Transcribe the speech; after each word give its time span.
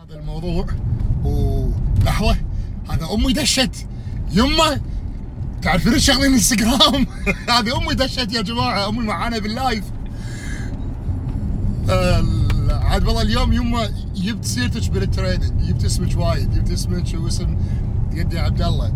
هذا 0.00 0.18
الموضوع. 0.18 0.66
ولحظه 1.24 2.36
هذا 2.90 3.08
أمي 3.14 3.32
دشت. 3.32 3.86
يمه 4.32 4.80
تعرفين 5.62 5.94
الشغله 5.94 6.26
الإنستغرام؟ 6.26 7.06
هذه 7.56 7.76
أمي 7.76 7.94
دشت 7.94 8.32
يا 8.32 8.42
جماعة 8.42 8.88
أمي 8.88 8.98
معانا 8.98 9.38
بال 9.38 9.51
live. 9.51 9.84
آه، 11.90 12.24
عاد 12.70 13.06
والله 13.06 13.22
اليوم 13.22 13.52
يمه 13.52 13.90
جبت 14.14 14.44
سيرتك 14.44 14.90
بال 14.90 15.04
training 15.04 15.62
جبت 15.68 15.84
اسمك 15.84 16.16
وايد 16.18 16.54
جبت 16.54 16.70
اسمك 16.70 17.14
واسم 17.14 17.56
جدي 18.12 18.38
عبد 18.38 18.62
الله. 18.62 18.92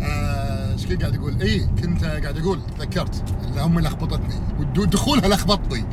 آه، 0.00 0.72
إيش 0.72 0.86
كنت 0.86 1.00
قاعد 1.02 1.14
أقول؟ 1.14 1.40
اي 1.40 1.60
كنت 1.82 2.04
قاعد 2.04 2.38
أقول 2.38 2.60
تذكرت 2.78 3.24
ان 3.44 3.58
امي 3.58 3.82
لخبطتني. 3.82 4.34
ودخولها 4.58 5.28
لخبطني. 5.28 5.84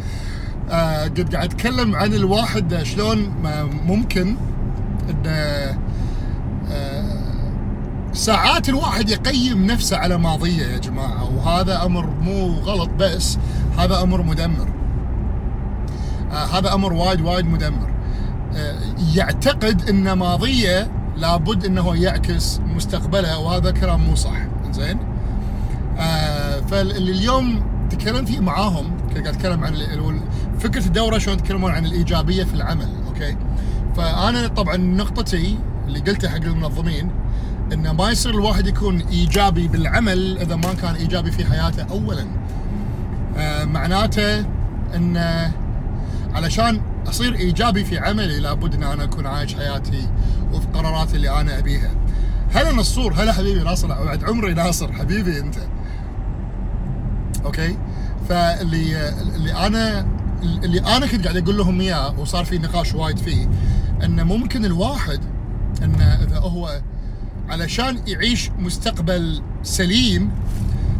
قد 1.04 1.36
قاعد 1.36 1.54
أتكلم 1.54 1.96
عن 1.96 2.14
الواحد 2.14 2.84
شلون 2.84 3.30
ما 3.44 3.64
ممكن 3.64 4.36
انه 5.10 5.30
آه 6.72 7.20
ساعات 8.14 8.70
الواحد 8.70 9.10
يقيم 9.10 9.66
نفسه 9.66 9.98
على 9.98 10.18
ماضيه 10.18 10.64
يا 10.64 10.78
جماعة 10.78 11.36
وهذا 11.38 11.86
أمر 11.86 12.06
مو 12.22 12.48
غلط 12.48 12.90
بس 13.00 13.38
هذا 13.78 14.02
أمر 14.02 14.22
مدمر. 14.22 14.68
آه 16.32 16.46
هذا 16.46 16.74
أمر 16.74 16.94
وايد 16.94 17.22
وايد 17.22 17.46
مدمر. 17.46 17.90
آه 18.56 18.76
يعتقد 19.16 19.90
إن 19.90 20.12
ماضيه 20.12 20.92
لابد 21.18 21.66
إنه 21.66 21.96
يعكس 21.96 22.60
مستقبله 22.60 23.40
وهذا 23.40 23.72
كلام 23.72 24.02
مو 24.02 24.16
صح. 24.16 24.38
زين 24.72 25.00
آه 25.98 26.62
فاللي 26.62 27.12
اليوم 27.12 27.64
تكلمت 27.90 28.28
فيه 28.28 28.40
معاهم 28.40 28.98
كنت 29.08 29.18
قاعد 29.18 29.28
أتكلم 29.28 29.64
عن 29.64 29.74
فكرة 30.60 30.86
الدوره 30.86 31.18
شلون 31.18 31.38
يتكلمون 31.38 31.72
عن 31.72 31.86
الإيجابية 31.86 32.44
في 32.44 32.54
العمل 32.54 32.88
أوكي؟ 33.08 33.38
فأنا 33.98 34.48
طبعا 34.48 34.78
نقطتي 34.78 35.58
اللي 35.88 36.00
قلتها 36.00 36.30
حق 36.30 36.36
المنظمين 36.36 37.12
انه 37.74 37.94
ما 37.94 38.12
يصير 38.12 38.34
الواحد 38.34 38.68
يكون 38.68 39.02
إيجابي 39.02 39.68
بالعمل 39.68 40.38
إذا 40.38 40.56
ما 40.56 40.74
كان 40.74 40.96
إيجابي 40.96 41.32
في 41.32 41.46
حياته 41.46 41.84
اولا. 41.84 42.26
آه 43.38 43.66
معناته 43.66 44.46
انه 44.96 45.52
علشان 46.34 46.82
أصير 47.08 47.36
إيجابي 47.36 47.84
في 47.84 47.98
عملي 47.98 48.40
لابد 48.40 48.76
إن 48.76 48.84
أنا 48.84 49.04
أكون 49.04 49.28
عايش 49.28 49.56
حياتي 49.56 50.10
وفي 50.54 50.68
قراراتي 50.68 51.16
اللي 51.16 51.42
أنا 51.42 51.60
أبيها. 51.60 51.92
هلا 52.54 52.72
نصور 52.72 53.14
هلا 53.14 53.34
حبيبي 53.34 53.64
ناصر 53.64 53.88
بعد 53.88 54.24
عمري 54.24 54.54
ناصر 54.54 54.92
حبيبي 54.92 55.40
أنت. 55.40 55.56
أوكي؟ 57.46 57.78
فاللي 58.30 59.10
اللي 59.36 59.68
أنا 59.68 60.08
اللي 60.44 60.80
أنا 60.80 61.08
كنت 61.08 61.24
قاعد 61.24 61.38
أقول 61.38 61.58
لهم 61.58 61.82
إياه 61.82 62.20
وصار 62.20 62.46
في 62.46 62.58
نقاش 62.58 62.94
وايد 62.94 63.18
فيه 63.18 63.50
إنه 64.04 64.24
ممكن 64.24 64.66
الواحد 64.66 65.20
إنه 65.84 66.04
إذا 66.04 66.38
هو 66.38 66.82
علشان 67.50 68.02
يعيش 68.08 68.50
مستقبل 68.60 69.42
سليم 69.64 70.32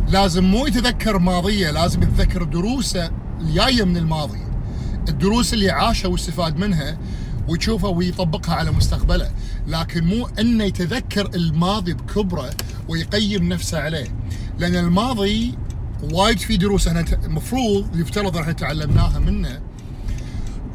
لازم 0.08 0.44
مو 0.44 0.68
يتذكر 0.68 1.20
ماضيه 1.20 1.72
لازم 1.72 2.04
يتذكر 2.04 2.44
دروسه 2.44 3.12
الجاية 3.42 3.84
من 3.84 3.98
الماضي 3.98 4.40
الدروس 5.10 5.54
اللي 5.54 5.70
عاشها 5.70 6.10
واستفاد 6.10 6.58
منها 6.58 6.98
ويشوفها 7.48 7.90
ويطبقها 7.90 8.56
على 8.56 8.72
مستقبله. 8.72 9.32
لكن 9.68 10.04
مو 10.04 10.28
إنه 10.40 10.64
يتذكر 10.64 11.30
الماضي 11.36 11.94
بكبره 11.94 12.50
ويقيم 12.88 13.50
نفسه 13.50 13.80
عليه. 13.80 14.08
لأن 14.60 14.76
الماضي 14.76 15.58
وايد 16.04 16.40
في 16.40 16.58
دروس 16.58 16.88
إحنا 16.88 17.06
المفروض 17.26 17.96
يفترض 17.96 18.38
إحنا 18.38 18.54
تعلمناها 18.54 19.20
منه. 19.20 19.60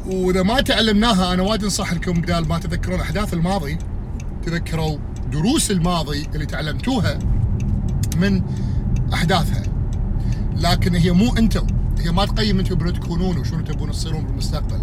وإذا 0.06 0.42
ما 0.42 0.60
تعلمناها 0.60 1.34
أنا 1.34 1.42
وايد 1.42 1.64
أنصح 1.64 1.92
لكم 1.92 2.12
بدال 2.12 2.48
ما 2.48 2.58
تذكرون 2.58 3.00
أحداث 3.00 3.34
الماضي 3.34 3.78
تذكروا 4.46 4.98
دروس 5.32 5.70
الماضي 5.70 6.26
اللي 6.34 6.46
تعلمتوها 6.46 7.18
من 8.16 8.42
أحداثها. 9.14 9.62
لكن 10.56 10.94
هي 10.94 11.12
مو 11.12 11.36
أنتم. 11.36 11.66
هي 11.98 12.12
ما 12.12 12.24
تقيم 12.26 12.58
أنتم 12.58 12.74
بدون 12.74 12.92
تكونون 12.92 13.38
وشنو 13.38 13.60
تبون 13.60 13.90
تصيرون 13.90 14.24
بالمستقبل. 14.24 14.80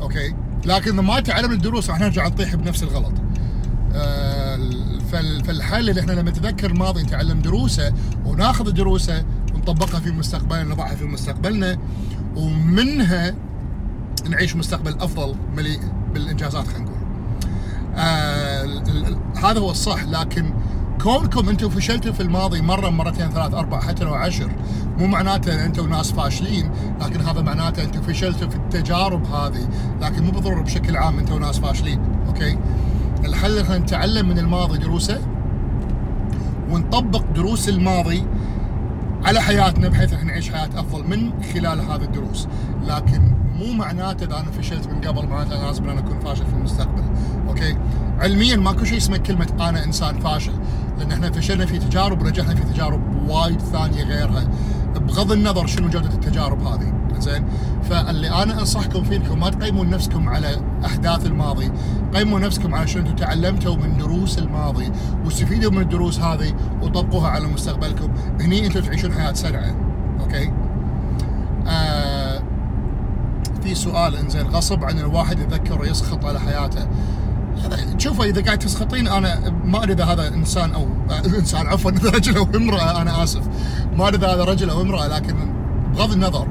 أوكي؟ 0.00 0.34
لكن 0.64 0.92
إذا 0.92 1.02
ما 1.02 1.20
تعلم 1.20 1.52
الدروس 1.52 1.90
راح 1.90 2.00
نرجع 2.00 2.26
نطيح 2.26 2.54
بنفس 2.54 2.82
الغلط. 2.82 3.12
آه، 3.94 4.56
فالحل 5.12 5.88
اللي 5.90 6.00
إحنا 6.00 6.12
لما 6.12 6.30
نتذكر 6.30 6.70
الماضي 6.70 7.02
نتعلم 7.02 7.40
دروسه 7.40 7.92
وناخذ 8.24 8.70
دروسه 8.70 9.24
ونطبقها 9.54 10.00
في 10.00 10.10
مستقبلنا 10.10 10.64
نضعها 10.64 10.94
في 10.94 11.04
مستقبلنا 11.04 11.78
ومنها 12.36 13.34
نعيش 14.30 14.56
مستقبل 14.56 14.92
أفضل 15.00 15.34
مليء 15.56 15.80
بالإنجازات 16.14 16.66
خلينا 16.66 16.84
نقول. 16.84 16.96
آه 17.96 18.82
هذا 19.44 19.60
هو 19.60 19.70
الصح 19.70 20.04
لكن 20.04 20.52
كونكم 21.02 21.48
أنتم 21.48 21.68
فشلتوا 21.68 22.12
في 22.12 22.20
الماضي 22.22 22.60
مرة 22.60 22.90
مرتين 22.90 23.30
ثلاث 23.30 23.54
أربع 23.54 23.80
حتى 23.80 24.04
لو 24.04 24.14
عشر 24.14 24.50
مو 24.98 25.06
معناته 25.06 25.54
ان 25.54 25.58
أنتم 25.58 25.90
ناس 25.90 26.12
فاشلين 26.12 26.70
لكن 27.00 27.20
هذا 27.20 27.40
معناته 27.40 27.84
أنتم 27.84 28.02
فشلتوا 28.02 28.48
في 28.48 28.56
التجارب 28.56 29.24
هذه 29.26 29.68
لكن 30.00 30.24
مو 30.24 30.30
بالضرورة 30.30 30.62
بشكل 30.62 30.96
عام 30.96 31.18
أنتم 31.18 31.38
ناس 31.38 31.58
فاشلين 31.58 32.00
okay 32.26 32.58
الحل 33.24 33.58
إحنا 33.58 33.78
نتعلم 33.78 34.28
من 34.28 34.38
الماضي 34.38 34.78
دروسه 34.78 35.20
ونطبق 36.70 37.24
دروس 37.34 37.68
الماضي 37.68 38.24
على 39.24 39.40
حياتنا 39.40 39.88
بحيث 39.88 40.12
إحنا 40.12 40.24
نعيش 40.26 40.50
حياة 40.50 40.68
أفضل 40.76 41.08
من 41.08 41.42
خلال 41.54 41.80
هذه 41.80 42.02
الدروس. 42.02 42.48
لكن 42.86 43.32
مو 43.58 43.72
معناته 43.72 44.24
إذا 44.24 44.40
أنا 44.40 44.50
فشلت 44.50 44.86
من 44.86 45.00
قبل 45.00 45.28
معناته 45.28 45.66
لازم 45.66 45.88
أنا 45.88 46.00
أكون 46.00 46.20
فاشل 46.20 46.46
في 46.46 46.52
المستقبل. 46.52 47.02
okay؟ 47.48 47.76
علميا 48.18 48.56
ماكو 48.56 48.84
شيء 48.84 48.98
اسمه 48.98 49.16
كلمة 49.16 49.48
أنا 49.60 49.84
إنسان 49.84 50.20
فاشل. 50.20 50.52
لأن 50.98 51.12
إحنا 51.12 51.30
فشلنا 51.30 51.66
في 51.66 51.78
تجارب 51.78 52.22
ونجحنا 52.22 52.54
في 52.54 52.62
تجارب 52.62 53.28
وايد 53.28 53.60
ثانية 53.60 54.04
غيرها. 54.04 54.48
بغض 54.94 55.32
النظر 55.32 55.66
شنو 55.66 55.88
جودة 55.88 56.14
التجارب 56.14 56.66
هذه. 56.66 57.01
زين. 57.22 57.44
فاللي 57.90 58.42
أنا 58.42 58.60
أنصحكم 58.60 59.04
فيه 59.04 59.16
إنكم 59.16 59.40
ما 59.40 59.50
تقيمون 59.50 59.90
نفسكم 59.90 60.28
على 60.28 60.56
أحداث 60.84 61.26
الماضي. 61.26 61.72
قيموا 62.14 62.38
نفسكم 62.38 62.74
على 62.74 62.86
شنو 62.86 63.02
أنتم 63.02 63.14
تعلمتوا 63.14 63.76
من 63.76 63.98
دروس 63.98 64.38
الماضي. 64.38 64.92
واستفيدوا 65.24 65.70
من 65.70 65.78
الدروس 65.78 66.20
هذه 66.20 66.54
وطبقوها 66.82 67.28
على 67.28 67.46
مستقبلكم. 67.46 68.12
هني 68.40 68.66
أنتم 68.66 68.80
تعيشون 68.80 69.12
حياة 69.12 69.32
سرعه 69.32 69.74
أوكي؟ 70.20 70.52
آه 71.66 72.42
في 73.62 73.74
سؤال 73.74 74.16
إنزين 74.16 74.46
غصب 74.46 74.84
عن 74.84 74.98
الواحد 74.98 75.38
يتذكر 75.38 75.80
ويسخط 75.80 76.24
على 76.24 76.40
حياته. 76.40 76.88
شوفوا 77.98 78.24
إذا 78.24 78.42
قاعد 78.42 78.58
تسخطين 78.58 79.08
أنا 79.08 79.52
ما 79.64 79.82
أدري 79.82 79.92
إذا 79.92 80.04
هذا 80.04 80.28
إنسان 80.28 80.72
أو 80.72 80.88
إنسان 81.38 81.66
عفوا 81.66 81.90
رجل 81.90 82.36
أو 82.36 82.46
امرأة 82.54 83.02
أنا 83.02 83.22
آسف. 83.22 83.42
ما 83.96 84.08
أدري 84.08 84.26
إذا 84.26 84.34
هذا 84.34 84.44
رجل 84.44 84.70
أو 84.70 84.82
امرأة 84.82 85.08
لكن 85.08 85.34
بغض 85.94 86.12
النظر 86.12 86.46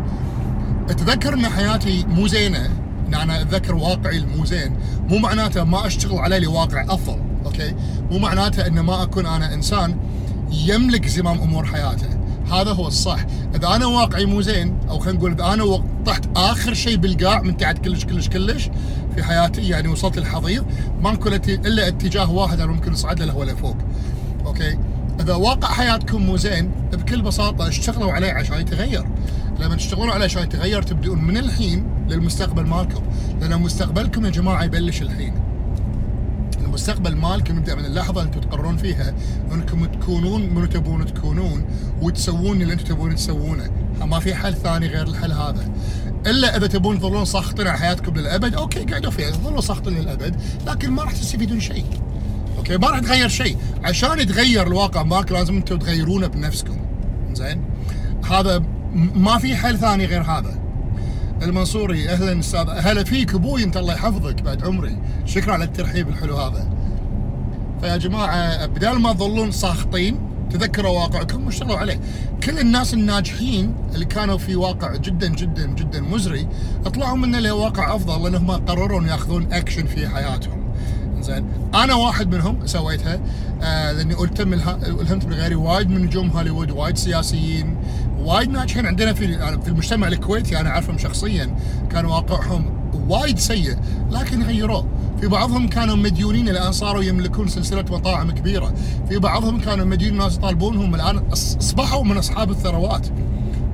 أتذكر 0.89 1.33
إن 1.33 1.47
حياتي 1.47 2.05
مو 2.05 2.27
زينة 2.27 2.65
إن 3.07 3.13
أنا 3.13 3.41
أتذكر 3.41 3.75
واقعي 3.75 4.17
المو 4.17 4.45
زين. 4.45 4.77
مو 5.09 5.17
معناته 5.17 5.63
ما 5.63 5.87
أشتغل 5.87 6.17
عليه 6.17 6.37
لواقع 6.37 6.83
أفضل 6.83 7.19
أوكي؟ 7.45 7.75
مو 8.11 8.17
معناته 8.17 8.67
ان 8.67 8.79
ما 8.79 9.03
أكون 9.03 9.25
أنا 9.25 9.53
إنسان 9.53 9.97
يملك 10.51 11.07
زمام 11.07 11.41
أمور 11.41 11.65
حياته. 11.65 12.07
هذا 12.51 12.71
هو 12.71 12.87
الصح. 12.87 13.25
إذا 13.55 13.67
أنا 13.75 13.85
واقعي 13.85 14.25
مو 14.25 14.41
زين 14.41 14.79
أو 14.89 14.99
خلينا 14.99 15.17
نقول 15.17 15.31
إذا 15.31 15.53
أنا 15.53 15.83
طحت 16.05 16.29
آخر 16.35 16.73
شيء 16.73 16.97
بالقاع 16.97 17.41
من 17.41 17.57
تحت 17.57 17.77
كلش 17.77 18.05
كلش 18.05 18.29
كلش 18.29 18.69
في 19.15 19.23
حياتي 19.23 19.61
يعني 19.61 19.87
وصلت 19.87 20.17
الحضيض 20.17 20.65
ماكو 21.01 21.29
إلا 21.47 21.87
اتجاه 21.87 22.31
واحد 22.31 22.59
أنا 22.59 22.71
ممكن 22.71 22.91
أصعد 22.91 23.21
له 23.21 23.33
هو 23.33 23.43
لفوق 23.43 23.77
okay؟ 24.45 24.77
إذا 25.19 25.33
واقع 25.33 25.67
حياتكم 25.67 26.21
مو 26.21 26.37
زين 26.37 26.71
بكل 26.93 27.21
بساطة 27.21 27.67
اشتغلوا 27.67 28.11
عليه 28.11 28.31
عشان 28.31 28.61
يتغير. 28.61 29.05
لما 29.61 29.75
تشتغلون 29.75 30.09
عليه 30.09 30.25
عشان 30.25 30.43
يتغير 30.43 30.81
تبدون 30.81 31.23
من 31.23 31.37
الحين 31.37 31.87
للمستقبل 32.07 32.63
مالكم. 32.63 33.01
لأن 33.41 33.61
مستقبلكم 33.61 34.25
يا 34.25 34.29
جماعة 34.29 34.63
يبلش 34.63 35.01
الحين. 35.01 35.33
المستقبل 36.61 37.15
مالكم 37.15 37.57
يبدأ 37.57 37.75
من 37.75 37.85
اللحظة 37.85 38.21
اللي 38.21 38.35
أنتم 38.35 38.49
تقررون 38.49 38.77
فيها 38.77 39.13
انكم 39.53 39.85
تكونون 39.85 40.41
من 40.41 40.69
تبون 40.69 41.05
تكونون 41.13 41.65
وتسوون 42.01 42.61
اللي 42.61 42.73
أنتم 42.73 42.85
تبون 42.85 43.15
تسوونه. 43.15 43.69
ما 44.01 44.19
في 44.19 44.35
حل 44.35 44.53
ثاني 44.53 44.87
غير 44.87 45.07
الحل 45.07 45.31
هذا. 45.31 45.69
إلا 46.27 46.57
إذا 46.57 46.67
تبون 46.67 46.99
تظلون 46.99 47.25
ساخطين 47.25 47.67
على 47.67 47.77
حياتكم 47.77 48.13
للأبد 48.13 48.55
okay 48.55 48.79
قعدوا 48.79 49.11
فيها 49.11 49.31
ظلوا 49.31 49.61
ساخطين 49.61 49.93
للأبد 49.93 50.35
لكن 50.67 50.91
ما 50.91 51.03
راح 51.03 51.11
تستفيدون 51.11 51.59
شيء. 51.59 51.85
أوكي 52.57 52.77
ما 52.77 52.89
راح 52.89 52.99
تغير 52.99 53.27
شيء. 53.27 53.57
عشان 53.83 54.19
يتغير 54.19 54.67
الواقع 54.67 55.03
مالك 55.03 55.31
لازم 55.31 55.55
أنتم 55.55 55.77
تغيرونه 55.77 56.27
بنفسكم. 56.27 56.77
زين؟ 57.33 57.61
هذا 58.31 58.63
ما 58.95 59.37
في 59.37 59.55
حل 59.55 59.77
ثاني 59.77 60.05
غير 60.05 60.21
هذا. 60.21 60.59
المنصوري 61.41 62.09
أهلا 62.09 62.39
أستاذ 62.39 62.69
هلا 62.69 63.03
فيك 63.03 63.33
أبوي 63.33 63.63
أنت 63.63 63.77
الله 63.77 63.93
يحفظك 63.93 64.41
بعد 64.41 64.65
عمري. 64.65 64.97
شكرا 65.25 65.53
على 65.53 65.63
الترحيب 65.63 66.09
الحلو 66.09 66.37
هذا. 66.37 66.69
فيا 67.81 67.97
جماعة 67.97 68.65
بدال 68.65 68.99
ما 68.99 69.13
تظلون 69.13 69.51
ساخطين 69.51 70.19
تذكروا 70.49 70.99
واقعكم 70.99 71.45
واشتغلوا 71.45 71.77
عليه. 71.77 71.99
كل 72.43 72.59
الناس 72.59 72.93
الناجحين 72.93 73.73
اللي 73.93 74.05
كانوا 74.05 74.37
في 74.37 74.55
واقع 74.55 74.95
جدا 74.95 75.27
جدا 75.27 75.65
جدا 75.65 76.01
مزري 76.01 76.47
طلعوا 76.93 77.17
منه 77.17 77.39
لواقع 77.39 77.95
أفضل 77.95 78.23
لأنهم 78.23 78.51
قرروا 78.51 79.03
يأخذون 79.03 79.53
أكشن 79.53 79.85
في 79.85 80.07
حياتهم. 80.07 80.61
زين. 81.21 81.45
أنا 81.75 81.93
واحد 81.93 82.35
منهم 82.35 82.67
سويتها 82.67 83.19
آه 83.61 83.91
لأني 83.91 84.23
التم 84.23 84.53
ألهمت 84.53 85.25
بغيري 85.25 85.55
وايد 85.55 85.89
من 85.89 86.01
نجوم 86.05 86.29
هوليوود 86.29 86.71
وايد 86.71 86.97
سياسيين 86.97 87.77
وايد 88.21 88.49
ناجحين 88.49 88.85
عندنا 88.85 89.13
في 89.13 89.37
في 89.61 89.67
المجتمع 89.67 90.07
الكويتي 90.07 90.59
أنا 90.59 90.69
أعرفهم 90.69 90.97
شخصيا 90.97 91.55
كان 91.91 92.05
واقعهم 92.05 92.81
وايد 93.09 93.39
سيء 93.39 93.77
لكن 94.11 94.43
غيروه. 94.43 94.87
في 95.21 95.27
بعضهم 95.27 95.67
كانوا 95.67 95.95
مديونين 95.95 96.49
الآن 96.49 96.71
صاروا 96.71 97.03
يملكون 97.03 97.47
سلسلة 97.47 97.85
مطاعم 97.91 98.31
كبيرة. 98.31 98.73
في 99.09 99.19
بعضهم 99.19 99.59
كانوا 99.59 99.85
مديونين 99.85 100.17
ناس 100.17 100.35
يطالبونهم 100.35 100.95
الآن 100.95 101.17
أصبحوا 101.33 102.03
من 102.03 102.17
أصحاب 102.17 102.51
الثروات. 102.51 103.07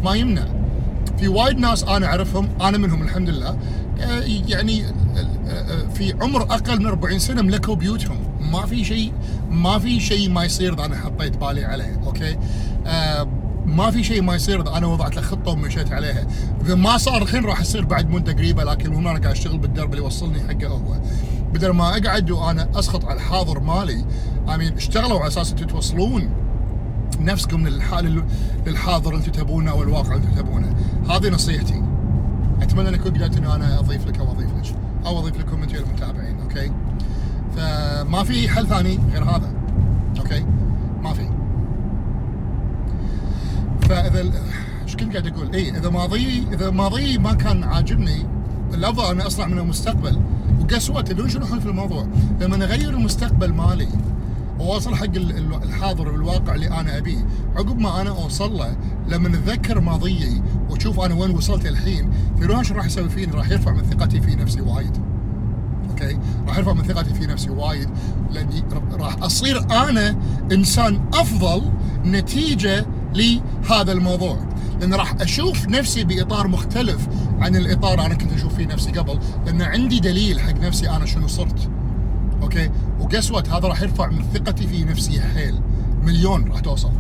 ما 0.04 0.16
يمنع. 0.16 0.46
في 1.18 1.28
وايد 1.28 1.58
ناس 1.58 1.84
أنا 1.84 2.06
أعرفهم 2.06 2.50
أنا 2.62 2.78
منهم 2.78 3.02
الحمد 3.02 3.30
لله 3.30 3.58
آه، 4.00 4.24
يعني 4.48 4.84
آه، 4.86 4.92
آه، 5.48 5.88
في 5.94 6.14
عمر 6.22 6.42
أقل 6.42 6.80
من 6.80 6.86
40 6.86 7.20
سنة 7.20 7.42
ملكوا 7.42 7.76
بيوتهم. 7.76 8.18
ما 8.52 8.66
في 8.66 8.86
شيء 8.86 9.14
ما 9.50 9.80
في 9.80 10.00
شيء 10.00 10.30
ما 10.30 10.46
يصير 10.46 10.86
أنا 10.86 10.98
حطيت 10.98 11.38
بالي 11.38 11.66
عليه 11.66 12.00
أوكي؟ 12.06 12.38
ما 13.78 13.92
في 13.92 14.04
شيء 14.04 14.22
ما 14.22 14.36
يصير 14.36 14.62
إذا 14.62 14.78
أنا 14.78 14.88
وضعت 14.88 15.16
له 15.16 15.22
خطة 15.22 15.52
ومشيت 15.52 15.92
عليها. 15.92 16.28
إذا 16.62 16.76
ما 16.76 16.98
صار 16.98 17.22
الحين 17.22 17.46
راح 17.46 17.62
يصير 17.62 17.86
بعد 17.86 18.10
مده 18.10 18.34
قريبه 18.34 18.64
لكن 18.64 18.86
المهم 18.86 19.08
أنا 19.08 19.20
قاعد 19.20 19.32
أشتغل 19.32 19.58
بالدرب 19.58 19.90
اللي 19.90 20.04
يوصلني 20.04 20.40
حقه 20.40 20.68
هو. 20.68 21.02
بدل 21.54 21.70
ما 21.70 21.98
أقعد 21.98 22.32
وأنا 22.32 22.70
أسخط 22.76 23.06
على 23.06 23.16
الحاضر 23.16 23.60
مالي 23.60 24.06
امين 24.54 24.74
اشتغلوا 24.74 25.20
على 25.20 25.28
أساس 25.28 25.54
توصلون 25.54 26.30
نفسكم 27.20 27.68
للحال 27.68 28.24
للحاضر 28.66 29.16
اللي 29.16 29.26
تبونه 29.26 29.72
أو 29.72 29.84
الواقع 29.84 30.16
اللي 30.16 30.28
تبونه. 30.28 30.76
هذه 31.10 31.30
نصيحتي. 31.30 31.84
أتمنى 32.62 32.90
ان 32.90 32.94
اكون 32.94 33.12
قدرت 33.12 33.38
انه 33.38 33.56
أنا 33.56 33.80
أضيف 33.80 34.08
لك 34.08 34.20
أو 34.20 34.32
أضيف 34.32 34.50
لك 34.50 34.76
أو 35.06 35.20
أضيف 35.20 35.40
لكم 35.40 35.64
أنتم 35.64 35.76
المتابعين 35.76 36.40
okay؟ 36.40 36.72
فما 37.58 38.24
في 38.24 38.50
حل 38.50 38.68
ثاني 38.68 39.00
غير 39.14 39.24
هذا 39.24 39.52
okay 40.20 40.46
ما 41.04 41.14
في 41.14 41.30
فإذا 43.90 44.32
إيش 44.84 44.96
كنت 44.96 45.12
قاعد 45.12 45.28
أقول؟ 45.28 45.54
اي 45.56 45.70
إذا 45.70 45.90
ماضي 45.90 46.48
إذا 46.54 46.70
ماضي 46.70 47.18
ما 47.18 47.34
كان 47.34 47.64
عاجبني 47.64 48.26
الأفضل 48.74 49.12
أني 49.12 49.28
أصنع 49.28 49.48
منه 49.48 49.64
مستقبل 49.64 50.22
و 50.62 50.66
guess 50.66 50.90
what 50.90 51.08
تدرون 51.08 51.30
شنو 51.30 51.46
في 51.46 51.66
الموضوع؟ 51.66 52.08
لما 52.42 52.64
اغير 52.64 52.90
المستقبل 52.90 53.54
مالي 53.54 53.88
وأوصل 54.60 54.96
حق 54.96 55.16
الحاضر 55.64 56.12
بالواقع 56.12 56.56
اللي 56.56 56.68
أنا 56.68 56.98
أبيه 56.98 57.26
عقب 57.56 57.80
ما 57.80 58.02
أنا 58.02 58.10
أوصل 58.10 58.58
له 58.58 58.76
لما 59.08 59.28
اتذكر 59.28 59.80
ماضيي 59.80 60.42
وأشوف 60.70 61.00
أنا 61.00 61.16
وين 61.16 61.32
وصلت 61.32 61.66
الحين 61.66 62.12
تدرون 62.38 62.58
إيش 62.58 62.72
راح 62.72 62.86
يسوي 62.86 63.10
فيني؟ 63.10 63.32
راح 63.32 63.50
يرفع 63.50 63.72
من 63.72 63.84
ثقتي 63.84 64.22
في 64.22 64.36
نفسي 64.36 64.62
وايد. 64.62 64.98
أوكي؟ 65.90 66.20
راح 66.48 66.58
يرفع 66.58 66.74
من 66.74 66.84
ثقتي 66.84 67.14
في 67.14 67.28
نفسي 67.28 67.50
وايد 67.50 67.90
لأني 68.32 68.64
راح 68.92 69.24
أصير 69.24 69.60
أنا 69.72 70.16
إنسان 70.52 71.02
أفضل 71.14 71.72
نتيجة 72.06 72.86
لهذا 73.14 73.92
الموضوع 73.92 74.48
لأن 74.82 74.94
راح 74.94 75.16
أشوف 75.22 75.68
نفسي 75.68 76.04
بإطار 76.04 76.48
مختلف 76.48 77.08
عن 77.40 77.56
الإطار 77.56 78.06
أنا 78.06 78.16
كنت 78.16 78.34
أشوف 78.34 78.56
فيه 78.56 78.66
نفسي 78.66 78.92
قبل 78.92 79.20
لأن 79.46 79.62
عندي 79.62 80.00
دليل 80.00 80.40
حق 80.40 80.60
نفسي 80.60 80.90
أنا 80.90 81.06
شنو 81.06 81.28
صرت. 81.28 81.70
okay؟ 82.42 82.72
و 83.00 83.05
guess 83.05 83.30
what 83.30 83.50
هذا 83.50 83.68
راح 83.68 83.82
يرفع 83.82 84.08
من 84.08 84.24
ثقتي 84.34 84.68
في 84.68 84.84
نفسي 84.84 85.22
حيل. 85.22 85.62
مليون 86.04 86.48
راح 86.52 86.60
توصل. 86.60 86.92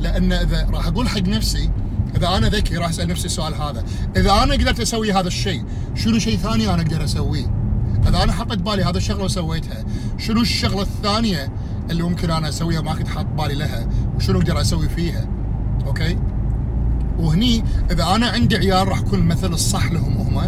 لأن 0.00 0.32
إذا 0.32 0.66
راح 0.70 0.86
أقول 0.86 1.08
حق 1.08 1.22
نفسي 1.28 1.70
إذا 2.16 2.28
أنا 2.28 2.48
ذكي 2.48 2.76
راح 2.76 2.88
أسأل 2.88 3.08
نفسي 3.08 3.26
السؤال 3.26 3.54
هذا. 3.54 3.84
إذا 4.16 4.42
أنا 4.42 4.54
قدرت 4.54 4.80
أسوي 4.80 5.12
هذا 5.12 5.28
الشيء 5.28 5.64
شنو 5.94 6.18
شيء 6.18 6.36
ثاني 6.36 6.74
أنا 6.74 6.82
أقدر 6.82 7.04
أسويه؟ 7.04 7.64
إذا 8.08 8.22
أنا 8.22 8.32
حطيت 8.32 8.58
بالي 8.58 8.84
هذا 8.84 8.98
الشغلة 8.98 9.24
وسويتها 9.24 9.84
شنو 10.18 10.40
الشغلة 10.40 10.82
الثانية 10.82 11.52
اللي 11.90 12.02
ممكن 12.02 12.30
أنا 12.30 12.48
أسويها 12.48 12.80
ما 12.80 12.94
كنت 12.94 13.08
حاط 13.08 13.26
بالي 13.26 13.54
لها 13.54 13.88
وشنو 14.16 14.38
أقدر 14.38 14.60
أسوي 14.60 14.88
فيها؟ 14.88 15.33
okay؟ 15.86 16.18
وهني 17.18 17.64
إذا 17.90 18.04
أنا 18.14 18.26
عندي 18.26 18.56
عيال 18.56 18.88
راح 18.88 18.98
اكون 18.98 19.18
المثل 19.18 19.52
الصح 19.52 19.92
لهم 19.92 20.16
هم 20.16 20.38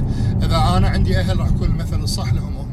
إذا 0.43 0.77
أنا 0.77 0.89
عندي 0.89 1.19
أهل 1.19 1.41
راح 1.41 1.49
اكون 1.49 1.69
المثل 1.69 2.01
الصح 2.01 2.33
لهم 2.33 2.57
هم. 2.57 2.67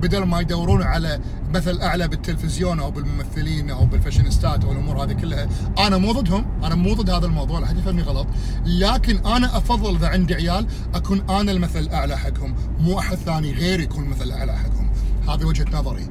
بدل 0.00 0.22
ما 0.22 0.40
يدورون 0.40 0.82
على 0.82 1.20
مثل 1.54 1.80
أعلى 1.80 2.08
بالتلفزيون 2.08 2.80
أو 2.80 2.90
بالممثلين 2.90 3.70
أو 3.70 3.86
بالفاشينيستات 3.86 4.64
أو 4.64 4.72
الأمور 4.72 5.04
هذه 5.04 5.12
كلها 5.12 5.48
أنا 5.78 5.98
مو 5.98 6.12
ضدهم 6.12 6.46
أنا 6.64 6.74
مو 6.74 6.94
ضد 6.94 7.10
هذا 7.10 7.26
الموضوع 7.26 7.58
لا 7.60 7.66
حد 7.66 7.78
يفهمني 7.78 8.02
غلط. 8.02 8.26
لكن 8.66 9.26
أنا 9.26 9.56
أفضل 9.56 9.96
إذا 9.96 10.08
عندي 10.08 10.34
عيال 10.34 10.66
أكون 10.94 11.30
أنا 11.30 11.52
المثل 11.52 11.78
الاعلى 11.78 12.18
حقهم 12.18 12.54
مو 12.80 12.98
أحد 12.98 13.16
ثاني 13.16 13.52
غيري 13.52 13.82
يكون 13.82 14.04
المثل 14.04 14.24
الاعلى 14.24 14.58
حقهم. 14.58 14.90
هذه 15.28 15.44
وجهة 15.44 15.66
نظري. 15.72 16.08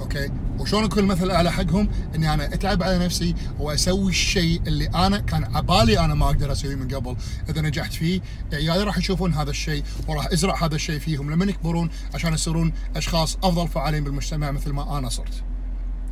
okay؟ 0.00 0.30
وشلون 0.58 0.84
اكون 0.84 0.98
المثل 0.98 1.24
الاعلى 1.24 1.52
حقهم؟ 1.52 1.88
إني 2.14 2.34
أنا 2.34 2.54
أتعب 2.54 2.82
على 2.82 3.04
نفسي 3.04 3.34
وأسوي 3.58 4.10
الشيء 4.10 4.60
اللي 4.66 4.86
أنا 4.86 5.18
كان 5.18 5.56
عبالي 5.56 5.98
أنا 5.98 6.14
ما 6.14 6.26
أقدر 6.26 6.52
أسويه 6.52 6.74
من 6.74 6.94
قبل. 6.94 7.16
إذا 7.48 7.60
نجحت 7.60 7.92
فيه 7.92 8.20
عيالي 8.52 8.82
راح 8.82 8.98
يشوفون 8.98 9.34
هذا 9.34 9.50
الشيء 9.50 9.82
وراح 10.08 10.26
أزرع 10.32 10.64
هذا 10.64 10.74
الشيء 10.74 10.98
فيهم. 10.98 11.30
لما 11.30 11.44
يكبرون 11.44 11.90
عشان 12.14 12.34
يصيرون 12.34 12.72
أشخاص 12.96 13.38
أفضل 13.42 13.68
فعالين 13.68 14.04
بالمجتمع 14.04 14.50
مثل 14.50 14.70
ما 14.70 14.98
أنا 14.98 15.08
صرت. 15.08 15.42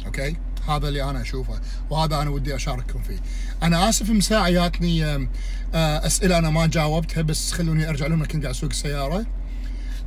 أوكي؟ 0.07 0.37
هذا 0.69 0.89
اللي 0.89 1.11
أنا 1.11 1.23
أشوفه 1.23 1.61
وهذا 1.91 2.23
أنا 2.23 2.31
ودي 2.31 2.55
أشارككم 2.57 3.03
فيه. 3.03 3.19
أنا 3.63 3.89
آسف 3.89 4.11
مساعة 4.11 4.51
جاتني 4.51 5.05
آه، 5.05 5.27
أسئلة 6.07 6.39
أنا 6.39 6.51
ما 6.51 6.67
جاوبتها 6.67 7.23
بس 7.23 7.53
خلوني 7.53 7.89
أرجع 7.89 8.07
لهم 8.07 8.25
كنت 8.25 8.43
قاعد 8.43 8.55
أسوق 8.55 8.71
السياره 8.71 9.27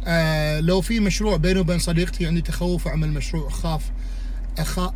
آه 0.07 0.59
لو 0.59 0.81
في 0.81 0.99
مشروع 0.99 1.37
بيني 1.37 1.59
وبين 1.59 1.79
صديقتي 1.79 2.27
عندي 2.27 2.41
تخوف 2.41 2.87
أعمل 2.87 3.11
مشروع 3.11 3.47
اخاف 3.47 3.91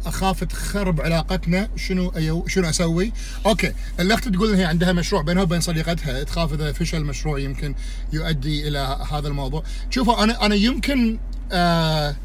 اخاف 0.06 0.44
تخرب 0.44 1.02
علاقتنا 1.02 1.70
شنو 1.76 2.10
أيو 2.16 2.48
شنو 2.48 2.70
أسوي؟ 2.70 3.14
okay 3.46 3.74
الأخت 4.00 4.28
تقول 4.28 4.54
هي 4.54 4.66
عندها 4.66 4.92
مشروع 4.92 5.22
بينها 5.22 5.44
وبين 5.44 5.62
صديقتها 5.62 6.24
تخاف 6.24 6.54
إذا 6.54 6.72
فشل 6.72 6.98
المشروع 6.98 7.40
يمكن 7.40 7.76
يؤدي 8.14 8.68
إلى 8.68 9.06
هذا 9.12 9.28
الموضوع. 9.28 9.64
شوفوا 9.90 10.24
أنا 10.24 10.46
أنا 10.46 10.56
يمكن 10.56 11.20
آه 11.52 12.16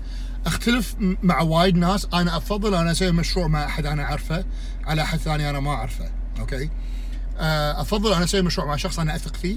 أختلف 0.47 0.95
مع 1.23 1.41
وايد 1.41 1.77
ناس 1.77 2.07
أنا 2.15 2.37
أفضل 2.37 2.75
أنا 2.75 2.91
أسوي 2.91 3.13
مشروع 3.13 3.47
مع 3.47 3.65
أحد 3.65 3.87
أنا 3.87 4.03
أعرفه 4.03 4.45
على 4.85 5.03
أحد 5.03 5.19
ثاني 5.19 5.51
أنا 5.51 5.61
ما 5.61 5.71
أعرفه 5.71 6.11
okay 6.39 6.71
آه 7.39 7.81
أفضل 7.81 8.13
أنا 8.13 8.25
أسوي 8.25 8.43
مشروع 8.43 8.67
مع 8.67 8.77
شخص 8.77 8.99
أنا 8.99 9.17
أثق 9.17 9.37
فيه 9.37 9.57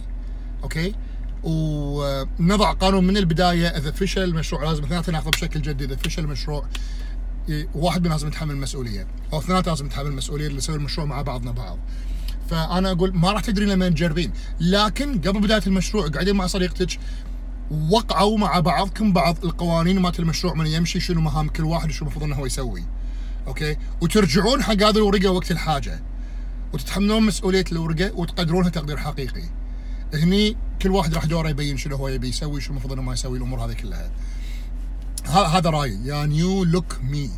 okay 0.64 0.96
ونضع 1.44 2.72
قانون 2.74 3.08
من 3.08 3.18
البداية 3.18 3.68
إذا 3.68 3.92
فشل 3.92 4.24
المشروع 4.24 4.64
لازم 4.64 4.84
اثنيناتنا 4.84 5.18
ناخذه 5.18 5.30
بشكل 5.30 5.62
جدي 5.62 5.86
إذا 5.86 5.96
فشل 5.96 6.24
المشروع 6.24 6.66
واحد 7.76 8.02
منهم 8.02 8.12
لازم 8.12 8.28
يتحمل 8.28 8.52
المسؤولية 8.52 9.08
أو 9.34 9.40
اثنيناتنا 9.40 9.72
لازم 9.72 9.86
نتحمل 9.86 10.08
المسؤولية 10.08 10.48
اللي 10.48 10.58
نسوي 10.58 10.76
المشروع 10.76 11.08
مع 11.08 11.22
بعضنا 11.22 11.52
بعض. 11.52 11.78
فأنا 12.50 12.92
أقول 12.92 13.16
ما 13.16 13.32
راح 13.32 13.42
تدرين 13.42 13.70
لما 13.70 13.90
تجربين. 13.90 14.32
لكن 14.60 15.22
قبل 15.22 15.42
بداية 15.42 15.62
المشروع 15.68 16.08
قاعدين 16.08 16.36
مع 16.36 16.48
صديقتك 16.48 17.00
وقعوا 17.90 18.38
مع 18.38 18.60
بعضكم 18.60 19.14
بعض 19.14 19.46
القوانين 19.46 20.00
مالت 20.00 20.20
المشروع 20.20 20.54
من 20.54 20.68
يمشي 20.68 21.00
شنو 21.00 21.22
مهام 21.22 21.50
كل 21.50 21.64
واحد 21.64 21.90
وشو 21.90 22.06
المفروض 22.06 22.24
إنه 22.24 22.36
هو 22.36 22.46
يسوي. 22.46 22.84
أوكي؟ 23.48 23.78
وترجعون 24.02 24.64
حق 24.64 24.74
هذه 24.74 24.98
الورقة 24.98 25.30
وقت 25.30 25.52
الحاجة. 25.52 26.00
وتتحملون 26.74 27.24
مسؤولية 27.24 27.66
الورقة 27.72 28.12
وتقدرونها 28.16 28.70
تقدير 28.70 28.98
حقيقي. 28.98 29.44
هني 30.14 30.58
كل 30.82 30.92
واحد 30.92 31.14
راح 31.14 31.26
دوره 31.26 31.50
يبين 31.50 31.78
شنو 31.78 31.96
هو 31.96 32.08
يبي 32.08 32.30
يسوي 32.30 32.62
شو 32.62 32.72
المفروض 32.72 32.94
إنه 32.94 33.02
ما 33.02 33.14
يسوي 33.14 33.38
الأمور 33.38 33.66
هذه 33.66 33.74
كلها. 33.74 34.12
هذا 35.30 35.70
رأيي. 35.70 36.00
يا 36.06 36.26
نيو 36.26 36.64
لوك 36.64 36.98
مي 37.04 37.30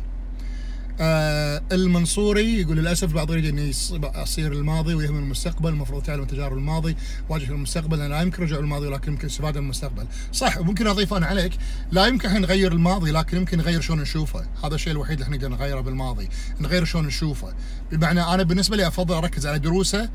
المنصوري 1.72 2.60
يقول 2.60 2.76
للأسف 2.76 3.12
بعض 3.12 3.30
يريد 3.30 3.44
إني 3.44 3.72
أصير 4.02 4.52
الماضي 4.52 4.94
ويهم 4.94 5.18
المستقبل 5.18 5.68
المفروض 5.68 6.02
تعلم 6.02 6.24
تجارب 6.24 6.58
الماضي 6.58 6.96
واجه 7.28 7.50
المستقبل. 7.50 7.98
لأن 7.98 8.10
لا 8.10 8.22
يمكن 8.22 8.42
رجوع 8.42 8.58
الماضي 8.58 8.86
ولكن 8.86 9.12
يمكن 9.12 9.26
استفادة 9.26 9.60
من 9.60 9.66
المستقبل. 9.66 10.06
صح 10.32 10.58
ممكن 10.58 10.86
أضيف 10.86 11.14
أنا 11.14 11.26
عليك. 11.26 11.52
لا 11.92 12.06
يمكن 12.06 12.28
إحنا 12.28 12.40
نغير 12.40 12.72
الماضي 12.72 13.10
لكن 13.10 13.36
يمكن 13.36 13.58
نغير 13.58 13.80
شلون 13.80 14.00
نشوفه. 14.00 14.44
هذا 14.64 14.74
الشيء 14.74 14.92
الوحيد 14.92 15.12
اللي 15.12 15.24
إحنا 15.24 15.36
نقدر 15.36 15.48
نغيره 15.48 15.80
بالماضي 15.80 16.28
نغير 16.60 16.84
شلون 16.84 17.06
نشوفه. 17.06 17.54
بمعنى 17.92 18.22
أنا 18.22 18.42
بالنسبة 18.42 18.76
لي 18.76 18.86
أفضل 18.86 19.14
أركز 19.14 19.46
على 19.46 19.58
دروسه 19.58 20.08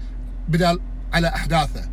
بدل 0.50 0.80
على 1.14 1.28
أحداثه. 1.28 1.90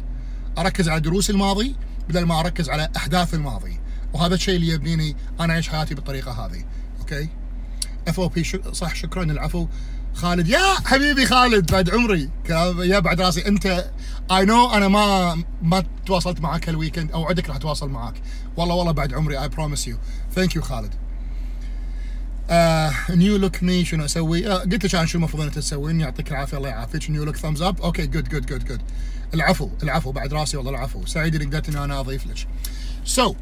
أركز 0.58 0.88
على 0.88 1.00
دروس 1.00 1.30
الماضي 1.30 1.74
بدل 2.08 2.24
ما 2.24 2.40
أركز 2.40 2.70
على 2.70 2.88
أحداث 2.96 3.34
الماضي. 3.34 3.80
وهذا 4.14 4.34
الشيء 4.34 4.56
اللي 4.56 4.68
يبنيني 4.68 5.16
أنا 5.40 5.52
أعيش 5.52 5.68
حياتي 5.68 5.94
بالطريقة 5.94 6.46
هذه. 6.46 6.64
okay؟ 7.00 7.28
اف 8.08 8.20
أو 8.20 8.28
بي 8.28 8.44
صح 8.72 8.94
شكرا 8.94 9.22
العفو. 9.22 9.68
خالد 10.14 10.48
يا 10.48 10.74
حبيبي 10.84 11.26
خالد 11.26 11.72
بعد 11.72 11.90
عمري. 11.90 12.30
يا 12.78 12.98
بعد 12.98 13.20
راسي. 13.20 13.48
أنت 13.48 13.90
I 14.30 14.44
know 14.44 14.70
أنا 14.70 14.88
ما 14.88 15.34
ما 15.62 15.84
تواصلت 16.06 16.40
معك 16.40 16.68
هال 16.68 16.78
weekend 16.78 17.12
أوعدك 17.12 17.48
راح 17.48 17.56
أتواصل 17.56 17.88
معك 17.88 18.14
والله 18.56 18.74
والله 18.74 18.92
بعد 18.92 19.14
عمري 19.14 19.42
I 19.42 19.48
promise 19.48 19.88
you 19.88 19.96
thank 20.34 20.56
you 20.56 20.62
خالد. 20.62 20.94
new 23.10 23.36
look 23.36 23.62
مي 23.62 23.84
شنو 23.84 24.04
أسوي؟ 24.04 24.48
آه 24.48 24.58
قلت 24.58 24.84
لك 24.84 24.94
أنا 24.94 25.06
شو 25.06 25.18
المفروض 25.18 25.42
أنت 25.42 25.54
تسوين. 25.54 26.00
يعطيك 26.00 26.28
العافية 26.28 26.56
الله 26.56 26.68
يعافيك. 26.68 27.10
new 27.10 27.24
look 27.24 27.36
thumbs 27.36 27.62
up 27.62 27.80
okay 27.80 28.06
good 28.06 28.28
good 28.28 28.46
good 28.46 28.64
good 28.64 28.82
العفو 29.34 29.68
العفو 29.82 30.12
بعد 30.12 30.34
راسي 30.34 30.56
والله 30.56 30.70
العفو. 30.70 31.06
سعيد 31.06 31.34
إني 31.34 31.44
قدرت 31.44 31.68
إني 31.68 31.84
أنا 31.84 32.00
أضيف 32.00 32.26
لك. 32.26 32.46
so, 33.04 33.36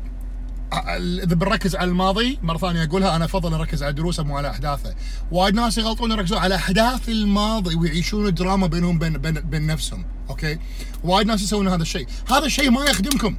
إذا 0.72 1.34
بنركز 1.34 1.76
على 1.76 1.90
الماضي 1.90 2.38
مرة 2.42 2.58
ثانية 2.58 2.84
أقولها 2.84 3.16
أنا 3.16 3.24
أفضل 3.24 3.50
نركز 3.50 3.82
على 3.82 3.92
دروسه 3.92 4.22
مو 4.22 4.36
على 4.36 4.50
أحداثه. 4.50 4.94
وايد 5.30 5.54
ناس 5.54 5.78
يغلطون 5.78 6.10
يركزون 6.10 6.38
على 6.38 6.54
أحداث 6.54 7.08
الماضي 7.08 7.74
ويعيشون 7.74 8.34
دراما 8.34 8.66
بينهم 8.66 8.98
بين 8.98 9.18
بين, 9.18 9.34
بين 9.34 9.66
نفسهم 9.66 10.04
okay؟ 10.30 10.58
وايد 11.04 11.26
ناس 11.26 11.42
يسوون 11.42 11.68
هذا 11.68 11.82
الشيء. 11.82 12.06
هذا 12.30 12.46
الشيء 12.46 12.70
ما 12.70 12.84
يخدمكم. 12.84 13.36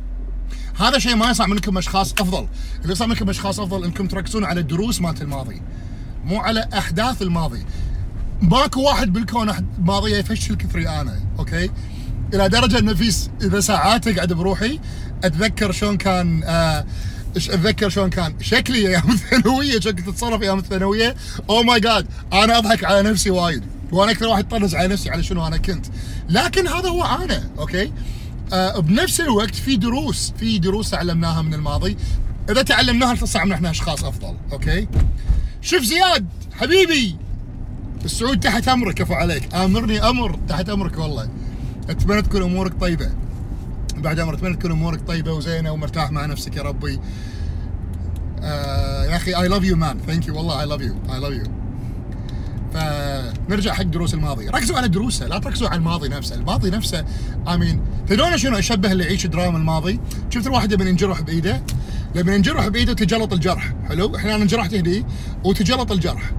هذا 0.80 1.00
شيء 1.00 1.16
ما 1.16 1.30
يصنع 1.30 1.48
منكم 1.48 1.78
أشخاص 1.78 2.14
أفضل. 2.14 2.48
اللي 2.82 2.92
يصنع 2.92 3.08
منكم 3.08 3.30
أشخاص 3.30 3.60
أفضل 3.60 3.84
إنكم 3.84 4.08
تركزون 4.08 4.46
على 4.46 4.60
الدروس 4.60 5.02
مالت 5.02 5.22
الماضي 5.22 5.62
مو 6.26 6.40
على 6.40 6.70
أحداث 6.74 7.22
الماضي. 7.22 7.66
ماكو 8.42 8.82
واحد 8.82 9.14
بالكون 9.14 9.52
ماضيه 9.80 10.18
يفشل 10.18 10.56
كثري 10.56 10.90
أنا 10.90 11.20
okay؟ 11.40 11.70
إلى 12.34 12.50
درجة 12.50 12.80
ان 12.80 12.96
في 12.96 13.30
إذا 13.42 13.60
ساعات 13.60 14.08
اقعد 14.08 14.34
بروحي 14.34 14.80
أتذكر 15.24 15.72
شلون 15.72 15.98
كان 15.98 16.44
آه 16.44 16.86
أتذكر 17.38 17.90
شلون 17.90 18.10
كان؟ 18.10 18.34
شكلي 18.42 18.78
أيام 18.88 19.12
الثانوية 19.12 19.80
كنت 19.80 20.08
اتصرف 20.08 20.42
أيام 20.42 20.60
الثانوية. 20.60 21.16
oh 21.50 21.64
my 21.64 21.80
God 21.80 22.08
أنا 22.34 22.58
أضحك 22.58 22.84
على 22.84 23.10
نفسي 23.10 23.30
وايد. 23.30 23.64
وأنا 23.92 24.12
أكثر 24.12 24.28
واحد 24.28 24.48
طنز 24.48 24.76
على 24.76 24.88
نفسي 24.88 25.10
على 25.10 25.24
شنو 25.24 25.48
أنا 25.48 25.58
كنت. 25.58 25.86
لكن 26.30 26.68
هذا 26.68 26.90
هو 26.90 27.04
أنا 27.04 27.50
okay؟ 27.60 27.92
آه 28.54 28.80
بنفس 28.80 29.22
الوقت 29.22 29.56
في 29.56 29.76
دروس 29.76 30.34
في 30.40 30.60
دروس 30.60 30.90
تعلمناها 30.90 31.42
من 31.42 31.54
الماضي. 31.54 31.98
إذا 32.50 32.62
تعلمناها 32.62 33.16
تصنع 33.16 33.46
من 33.46 33.52
إحنا 33.52 33.70
أشخاص 33.70 34.04
أفضل 34.04 34.36
okay؟ 34.52 34.88
شوف 35.62 35.84
زياد 35.84 36.26
حبيبي 36.54 37.16
السعود 38.06 38.40
تحت 38.40 38.68
أمرك 38.68 38.94
كفو 38.94 39.14
عليك. 39.14 39.56
آمرني 39.56 40.10
أمر 40.10 40.40
تحت 40.50 40.70
أمرك 40.70 40.98
والله. 40.98 41.30
أتمنى 41.90 42.22
تكون 42.22 42.42
أمورك 42.42 42.74
طيبة. 42.82 43.10
بعد 44.04 44.20
أمر 44.20 44.34
اتمنى 44.34 44.56
تكون 44.56 44.72
أمورك 44.72 45.08
طيبة 45.08 45.32
وزينة 45.32 45.72
ومرتاح 45.72 46.12
مع 46.12 46.26
نفسك 46.26 46.56
يا 46.56 46.62
ربي. 46.62 47.00
آه 48.42 49.06
يا 49.06 49.16
أخي 49.16 49.34
I 49.34 49.48
love 49.48 49.64
you 49.64 49.76
man 49.76 49.98
thank 50.08 50.28
you 50.28 50.38
والله 50.38 50.62
I 50.62 50.66
love 50.66 50.82
you 50.82 50.96
I 51.14 51.20
love 51.20 51.32
you 51.34 51.44
فنرجع 52.74 53.74
حق 53.74 53.84
دروس 53.84 54.14
الماضي. 54.14 54.48
ركزوا 54.48 54.78
على 54.78 54.88
دروسه 54.88 55.28
لا 55.28 55.40
تركزوا 55.40 55.68
على 55.68 55.78
الماضي 55.78 56.10
نفسه. 56.10 56.36
الماضي 56.36 56.70
نفسه 56.70 57.06
I 57.48 57.55
mean 57.55 57.82
تدرون 58.08 58.38
شنو 58.38 58.58
اشبه 58.58 58.92
اللي 58.92 59.04
يعيش 59.04 59.28
دراما 59.28 59.58
الماضي؟ 59.58 60.00
شفت 60.30 60.48
الواحد 60.48 60.74
لما 60.74 60.90
ينجرح 60.90 61.22
بإيده؟ 61.22 61.64
لما 62.16 62.36
ينجرح 62.36 62.68
بإيده 62.68 62.94
تجلط 62.94 63.34
الجرح. 63.34 63.74
حلو؟ 63.90 64.16
إحنا 64.16 64.36
انجرحت 64.36 64.74
هدي 64.74 65.06
وتجلط 65.44 65.92
الجرح. 65.92 66.32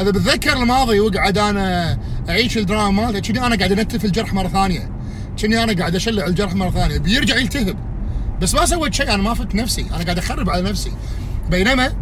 إذا 0.00 0.10
بتذكر 0.10 0.62
الماضي 0.62 1.00
وقعد 1.00 1.38
أنا 1.38 1.98
أعيش 2.28 2.58
الدراما 2.58 3.02
مالته 3.02 3.20
كذي 3.20 3.40
أنا 3.40 3.56
قاعد 3.56 3.72
أنتف 3.72 4.04
الجرح 4.04 4.34
مرة 4.34 4.48
ثانية؟ 4.48 5.01
كني 5.42 5.62
أنا 5.62 5.72
قاعد 5.72 5.94
أشلع 5.94 6.26
الجرح 6.26 6.54
مرة 6.54 6.70
ثانية. 6.70 6.98
بيرجع 6.98 7.36
يلتهب. 7.36 7.76
بس 8.42 8.54
ما 8.54 8.66
سويت 8.66 8.94
شيء 8.94 9.14
أنا 9.14 9.22
ما 9.22 9.34
فت 9.34 9.54
نفسي. 9.54 9.82
أنا 9.82 10.04
قاعد 10.04 10.18
أخرب 10.18 10.50
على 10.50 10.70
نفسي. 10.70 10.92
بينما 11.50 11.92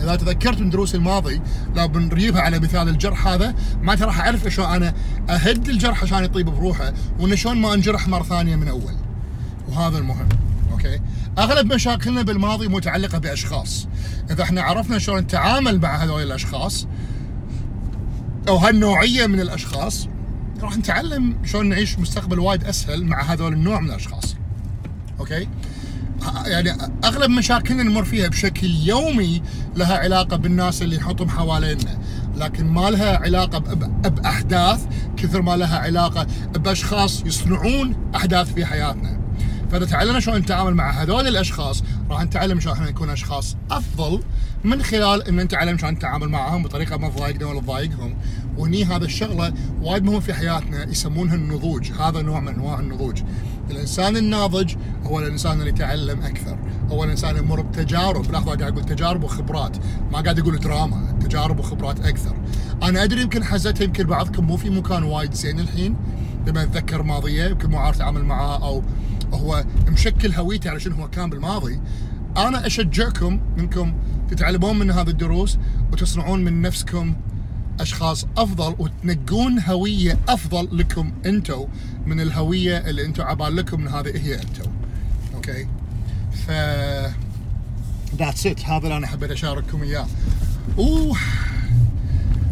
إذا 0.00 0.16
تذكرت 0.16 0.60
من 0.60 0.70
دروس 0.70 0.94
الماضي 0.94 1.40
لو 1.76 1.88
بنجيبها 1.88 2.40
على 2.40 2.58
مثال 2.58 2.88
الجرح 2.88 3.26
هذا 3.26 3.54
ما 3.82 3.94
راح 3.94 4.20
أعرف 4.20 4.48
شلون 4.48 4.68
أنا 4.68 4.94
أهد 5.30 5.68
الجرح 5.68 6.02
عشان 6.02 6.24
يطيب 6.24 6.46
بروحه 6.46 6.92
وإن 7.20 7.36
شلون 7.36 7.56
ما 7.56 7.74
أنجرح 7.74 8.08
مرة 8.08 8.22
ثانية 8.22 8.56
من 8.56 8.68
أول. 8.68 8.94
وهذا 9.68 9.98
المهم. 9.98 10.28
okay؟ 10.72 11.00
أغلب 11.38 11.74
مشاكلنا 11.74 12.22
بالماضي 12.22 12.68
متعلقة 12.68 13.18
بأشخاص. 13.18 13.88
إذا 14.30 14.42
إحنا 14.42 14.62
عرفنا 14.62 14.98
شلون 14.98 15.18
نتعامل 15.18 15.80
مع 15.80 15.96
هذول 15.96 16.22
الأشخاص 16.22 16.86
أو 18.48 18.56
هالنوعية 18.56 19.26
من 19.26 19.40
الأشخاص 19.40 20.08
راح 20.60 20.76
نتعلم 20.76 21.36
شلون 21.44 21.68
نعيش 21.68 21.98
مستقبل 21.98 22.38
وايد 22.38 22.64
أسهل 22.64 23.04
مع 23.04 23.22
هذول 23.22 23.52
النوع 23.52 23.80
من 23.80 23.90
الأشخاص. 23.90 24.36
okay؟ 25.20 25.48
يعني 26.46 26.70
أغلب 27.04 27.30
مشاكلنا 27.30 27.82
نمر 27.82 28.04
فيها 28.04 28.28
بشكل 28.28 28.66
يومي 28.66 29.42
لها 29.76 29.98
علاقة 29.98 30.36
بالناس 30.36 30.82
اللي 30.82 30.96
نحطهم 30.96 31.28
حوالينا 31.28 31.98
لكن 32.36 32.66
ما 32.66 32.90
لها 32.90 33.16
علاقة 33.16 33.58
بأحداث 34.08 34.86
كثر 35.16 35.42
ما 35.42 35.56
لها 35.56 35.78
علاقة 35.78 36.26
بأشخاص 36.54 37.22
يصنعون 37.26 38.10
أحداث 38.16 38.54
في 38.54 38.64
حياتنا. 38.64 39.20
فإذا 39.70 39.86
تعلمنا 39.86 40.20
شلون 40.20 40.36
نتعامل 40.36 40.74
مع 40.74 40.90
هذول 40.90 41.26
الأشخاص 41.28 41.82
راح 42.10 42.22
نتعلم 42.22 42.60
شلون 42.60 42.74
إحنا 42.74 42.90
نكون 42.90 43.10
أشخاص 43.10 43.56
أفضل 43.70 44.22
من 44.64 44.82
خلال 44.82 45.28
إن 45.28 45.36
نتعلم 45.36 45.78
شلون 45.78 45.92
نتعامل 45.92 46.28
معهم 46.28 46.62
بطريقة 46.62 46.96
ما 46.96 47.08
تضايقنا 47.08 47.46
ولا 47.46 47.60
تضايقهم. 47.60 48.14
وهني 48.58 48.84
هذا 48.84 49.04
الشغلة 49.04 49.52
وايد 49.82 50.04
مهم 50.04 50.20
في 50.20 50.34
حياتنا 50.34 50.90
يسمونها 50.90 51.34
النضوج. 51.34 51.92
هذا 51.92 52.22
نوع 52.22 52.40
من 52.40 52.48
أنواع 52.48 52.80
النضوج. 52.80 53.22
الإنسان 53.70 54.16
الناضج 54.16 54.74
هو 55.04 55.18
الإنسان 55.18 55.58
اللي 55.58 55.68
يتعلم 55.68 56.22
أكثر. 56.22 56.58
هو 56.90 57.04
الإنسان 57.04 57.30
اللي 57.30 57.42
يمر 57.42 57.60
بتجارب. 57.60 58.32
لحظه 58.32 58.56
قاعد 58.56 58.62
أقول 58.62 58.84
تجارب 58.84 59.24
وخبرات. 59.24 59.76
ما 60.12 60.20
قاعد 60.20 60.38
أقول 60.38 60.58
دراما 60.58 61.18
تجارب 61.20 61.58
وخبرات 61.58 62.06
أكثر. 62.06 62.36
أنا 62.82 63.04
أدري 63.04 63.22
يمكن 63.22 63.44
حزتها 63.44 63.84
يمكن 63.84 64.04
بعضكم 64.04 64.44
مو 64.44 64.56
في 64.56 64.70
مكان 64.70 65.02
وايد 65.02 65.34
زين 65.34 65.60
الحين 65.60 65.96
لما 66.46 66.62
أتذكر 66.62 67.02
ماضية 67.02 67.44
يمكن 67.44 67.70
مو 67.70 67.78
عارف 67.78 67.96
أتعامل 67.96 68.24
معاه 68.24 68.64
أو 68.64 68.82
هو 69.32 69.64
مشكل 69.88 70.32
هويته 70.32 70.70
على 70.70 70.80
شنو 70.80 70.94
هو 70.94 71.08
كان 71.08 71.30
بالماضي. 71.30 71.80
أنا 72.36 72.66
أشجعكم 72.66 73.40
إنكم 73.58 73.94
تتعلمون 74.30 74.78
من 74.78 74.90
هذه 74.90 75.08
الدروس 75.08 75.58
وتصنعون 75.92 76.44
من 76.44 76.62
نفسكم 76.62 77.14
أشخاص 77.80 78.26
أفضل 78.36 78.74
وتنقون 78.78 79.60
هوية 79.60 80.18
أفضل 80.28 80.78
لكم 80.78 81.12
أنتم 81.26 81.64
من 82.06 82.20
الهوية 82.20 82.78
اللي 82.78 83.04
أنتم 83.04 83.22
عبال 83.24 83.56
لكم 83.56 83.80
من 83.80 83.88
هذه 83.88 84.26
هي 84.26 84.34
أنتم 84.34 84.70
أوكي؟ 85.34 85.68
ف 86.46 86.50
ذاتس 88.18 88.46
ات 88.46 88.64
هذا 88.64 88.84
اللي 88.84 88.96
أنا 88.96 89.06
حبيت 89.06 89.30
أشارككم 89.30 89.82
إياه. 89.82 90.06
أوه. 90.78 91.16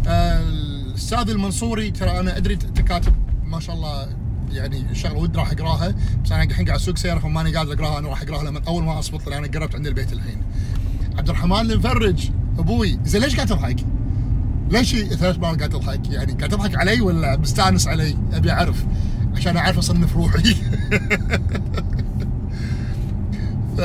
الأستاذ 0.06 1.30
المنصوري 1.30 1.90
ترى 1.90 2.20
أنا 2.20 2.36
أدري 2.36 2.56
تكاتب 2.56 3.14
ما 3.44 3.60
شاء 3.60 3.76
الله 3.76 4.08
يعني 4.50 4.94
شغلة 4.94 5.18
ودي 5.18 5.38
راح 5.38 5.50
أقراها 5.50 5.94
بس 6.24 6.32
أنا 6.32 6.42
الحين 6.42 6.66
قاعد 6.66 6.78
أسوق 6.80 6.96
سيارة 6.96 7.18
فماني 7.18 7.54
قاعد 7.54 7.68
أقراها 7.70 7.98
أنا 7.98 8.08
راح 8.08 8.22
أقراها 8.22 8.44
لما 8.44 8.62
أول 8.68 8.84
ما 8.84 8.98
اصبط 8.98 9.28
لأن 9.28 9.46
قربت 9.46 9.74
عند 9.74 9.86
البيت 9.86 10.12
الحين. 10.12 10.42
عبد 11.18 11.28
الرحمن 11.28 11.70
المفرج 11.70 12.30
أبوي. 12.58 12.98
زين 13.04 13.22
ليش 13.22 13.34
قاعد 13.34 13.48
تضحك؟ 13.48 13.95
ليش 14.70 14.96
ثلاث 14.96 15.38
مرات 15.38 15.58
قاعد 15.58 15.70
تضحك؟ 15.70 16.10
يعني 16.10 16.32
قاعد 16.32 16.50
تضحك 16.50 16.76
علي 16.76 17.00
ولا 17.00 17.36
مستانس 17.36 17.88
علي؟ 17.88 18.16
أبي 18.32 18.50
أعرف 18.52 18.84
عشان 19.36 19.56
أعرف 19.56 19.78
أصنف 19.78 20.16
روحي. 20.16 20.54
ف. 23.76 23.80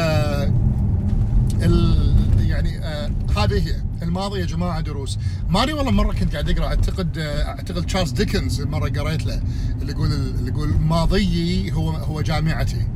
يعني 2.39 2.85
آه 2.85 3.11
هذه 3.37 3.67
هي 3.67 3.75
الماضي 4.01 4.39
يا 4.39 4.45
جماعة 4.45 4.81
دروس 4.81 5.19
ما 5.49 5.63
ادري 5.63 5.73
والله 5.73 5.91
مرة 5.91 6.13
كنت 6.13 6.31
قاعد 6.31 6.49
أقرأ 6.49 6.65
أعتقد 6.67 7.17
آه 7.17 7.47
أعتقد 7.47 7.85
تشارلز 7.85 8.11
ديكنز 8.11 8.61
مرة 8.61 8.89
قريت 8.89 9.25
له 9.25 9.41
اللي 9.81 9.91
يقول 9.91 10.11
اللي 10.13 10.51
يقول 10.51 10.69
ماضيي 10.69 11.71
هو 11.73 11.89
هو 11.91 12.21
جامعتي 12.21 12.87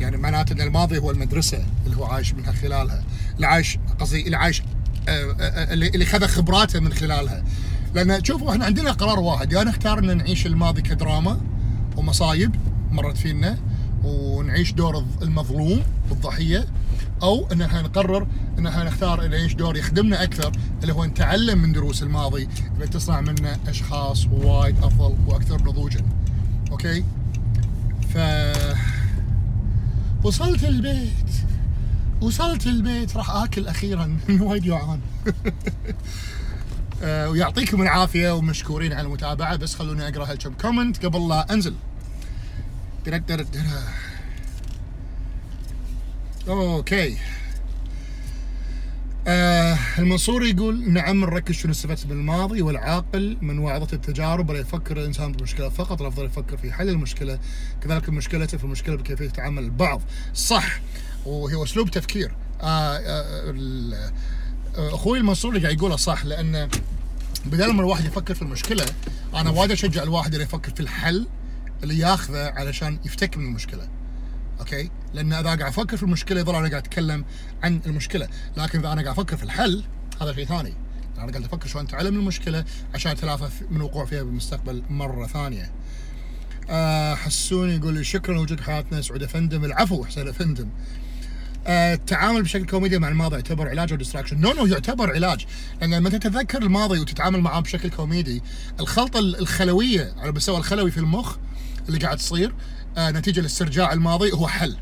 يعني 0.00 0.16
معناته 0.16 0.52
إن 0.52 0.60
الماضي 0.60 0.98
هو 0.98 1.10
المدرسة 1.10 1.64
اللي 1.86 1.96
هو 1.96 2.04
عايش 2.04 2.34
منها 2.34 2.52
خلالها 2.52 3.04
اللي 3.36 3.46
عايش 3.46 3.78
قصدي 4.00 4.26
اللي 4.26 4.36
عايش 4.36 4.62
اللي 5.08 5.88
اللي 5.88 6.06
خذ 6.06 6.26
خبراته 6.26 6.80
من 6.80 6.92
خلالها. 6.92 7.44
لأن 7.94 8.24
شوفوا 8.24 8.52
إحنا 8.52 8.64
عندنا 8.64 8.92
قرار 8.92 9.20
واحد. 9.20 9.52
يا 9.52 9.64
نختار 9.64 9.98
إن 9.98 10.16
نعيش 10.16 10.46
الماضي 10.46 10.82
كدراما 10.82 11.40
ومصايب 11.96 12.54
مرت 12.90 13.16
فينا 13.16 13.58
ونعيش 14.04 14.72
دور 14.72 15.04
المظلوم 15.22 15.82
والضحية 16.10 16.66
أو 17.22 17.48
إن 17.52 17.62
إحنا 17.62 17.82
نقرر 17.82 18.26
إن 18.58 18.66
إحنا 18.66 18.84
نختار 18.84 19.28
نعيش 19.28 19.54
دور 19.54 19.76
يخدمنا 19.76 20.22
أكثر 20.22 20.52
اللي 20.82 20.92
هو 20.92 21.04
نتعلم 21.04 21.58
من 21.58 21.72
دروس 21.72 22.02
الماضي 22.02 22.48
اللي 22.74 22.86
تصنع 22.86 23.20
منا 23.20 23.58
أشخاص 23.68 24.26
وايد 24.26 24.78
أفضل 24.78 25.16
وأكثر 25.26 25.62
نضوجا. 25.62 26.00
أوكي؟ 26.70 27.04
ف 28.14 28.18
وصلت 30.24 30.64
البيت. 30.64 31.08
وصلت 32.24 32.66
البيت 32.66 33.16
راح 33.16 33.30
آكل 33.30 33.66
أخيرا. 33.66 34.18
وايد 34.40 34.62
جوعان 34.62 35.00
آه، 37.02 37.28
ويعطيكم 37.30 37.82
العافية 37.82 38.30
ومشكورين 38.34 38.92
على 38.92 39.06
المتابعة 39.06 39.56
بس 39.56 39.74
خلوني 39.74 40.08
أقرأ 40.08 40.30
هالكم 40.30 40.54
comment 40.54 41.06
قبل 41.06 41.28
لا 41.28 41.52
أنزل. 41.52 41.74
okay. 46.48 47.18
آه 49.26 49.78
المنصوري 49.98 50.50
يقول 50.50 50.92
نعم 50.92 51.20
نركز 51.20 51.54
شنو 51.54 51.72
استفدت 51.72 52.06
من 52.06 52.12
الماضي 52.12 52.62
والعاقل 52.62 53.36
من 53.40 53.58
وعظة 53.58 53.88
التجارب 53.92 54.50
ولا 54.50 54.58
يفكر 54.58 54.96
الإنسان 54.96 55.32
بالمشكلة 55.32 55.68
فقط 55.68 56.00
الأفضل 56.00 56.24
يفكر 56.24 56.56
في 56.56 56.72
حل 56.72 56.88
المشكلة. 56.88 57.38
كذلك 57.82 58.08
مشكلته 58.08 58.58
في 58.58 58.64
المشكلة 58.64 58.96
بكيفية 58.96 59.28
تعامل 59.28 59.62
البعض. 59.62 60.02
صح 60.34 60.80
وهو 61.26 61.64
أسلوب 61.64 61.90
تفكير. 61.90 62.34
آه 62.62 62.96
آه 62.96 64.12
أخوي 64.76 65.18
المنصور 65.18 65.50
اللي 65.50 65.62
قاعد 65.62 65.78
يقوله 65.78 65.96
صح 65.96 66.24
لأن 66.24 66.68
بدل 67.46 67.72
ما 67.72 67.80
الواحد 67.80 68.04
يفكر 68.04 68.34
في 68.34 68.42
المشكلة 68.42 68.84
أنا 69.34 69.50
وايد 69.50 69.70
أشجع 69.70 70.02
الواحد 70.02 70.32
اللي 70.32 70.44
يفكر 70.44 70.74
في 70.74 70.80
الحل 70.80 71.26
اللي 71.82 71.98
ياخذه 71.98 72.50
علشان 72.50 72.98
يفتك 73.04 73.36
من 73.36 73.44
المشكلة. 73.44 73.88
أوكي؟ 74.60 74.90
لأن 75.14 75.32
اذا 75.32 75.44
قاعد 75.44 75.62
أفكر 75.62 75.96
في 75.96 76.02
المشكلة 76.02 76.40
يظل 76.40 76.54
أنا 76.54 76.68
قاعد 76.68 76.82
أتكلم 76.86 77.24
عن 77.62 77.80
المشكلة. 77.86 78.28
لكن 78.56 78.78
إذا 78.78 78.92
أنا 78.92 79.02
قاعد 79.02 79.18
أفكر 79.18 79.36
في 79.36 79.42
الحل 79.42 79.84
هذا 80.22 80.32
شيء 80.32 80.44
ثاني. 80.44 80.74
أنا 81.18 81.32
قاعد 81.32 81.44
أفكر 81.44 81.68
شلون 81.68 81.84
أتعلم 81.84 82.18
المشكلة 82.18 82.64
عشان 82.94 83.12
أتلافى 83.12 83.48
من 83.70 83.76
الوقوع 83.76 84.04
فيها 84.04 84.22
بالمستقبل 84.22 84.82
مرة 84.90 85.26
ثانية. 85.26 85.72
آه 86.70 87.14
حسون 87.14 87.70
يقول 87.70 87.94
لي 87.94 88.04
شكرا 88.04 88.34
لوجودك 88.34 88.62
حياتنا 88.62 89.00
سعود 89.00 89.22
أفندم. 89.22 89.64
العفو 89.64 90.04
حسين 90.04 90.28
أفندم. 90.28 90.68
آه، 91.66 91.94
التعامل 91.94 92.42
بشكل 92.42 92.66
كوميدي 92.66 92.98
مع 92.98 93.08
الماضي 93.08 93.36
يعتبر 93.36 93.68
علاج 93.68 93.92
أو 93.92 93.98
distraction 93.98 94.40
no 94.40 94.52
no 94.52 94.66
يعتبر 94.66 95.12
علاج. 95.12 95.46
لأن 95.80 95.94
لما 95.94 96.10
تتذكر 96.10 96.62
الماضي 96.62 97.00
وتتعامل 97.00 97.40
معاه 97.40 97.60
بشكل 97.60 97.90
كوميدي 97.90 98.42
الخلطة 98.80 99.18
الخلوية 99.18 100.14
على 100.16 100.28
المستوى 100.28 100.56
الخلوي 100.58 100.90
في 100.90 100.98
المخ 100.98 101.36
اللي 101.88 101.98
قاعد 101.98 102.16
تصير 102.16 102.54
نتيجة 102.98 103.40
لاسترجاع 103.40 103.92
الماضي 103.92 104.32
هو 104.32 104.48
حل. 104.48 104.76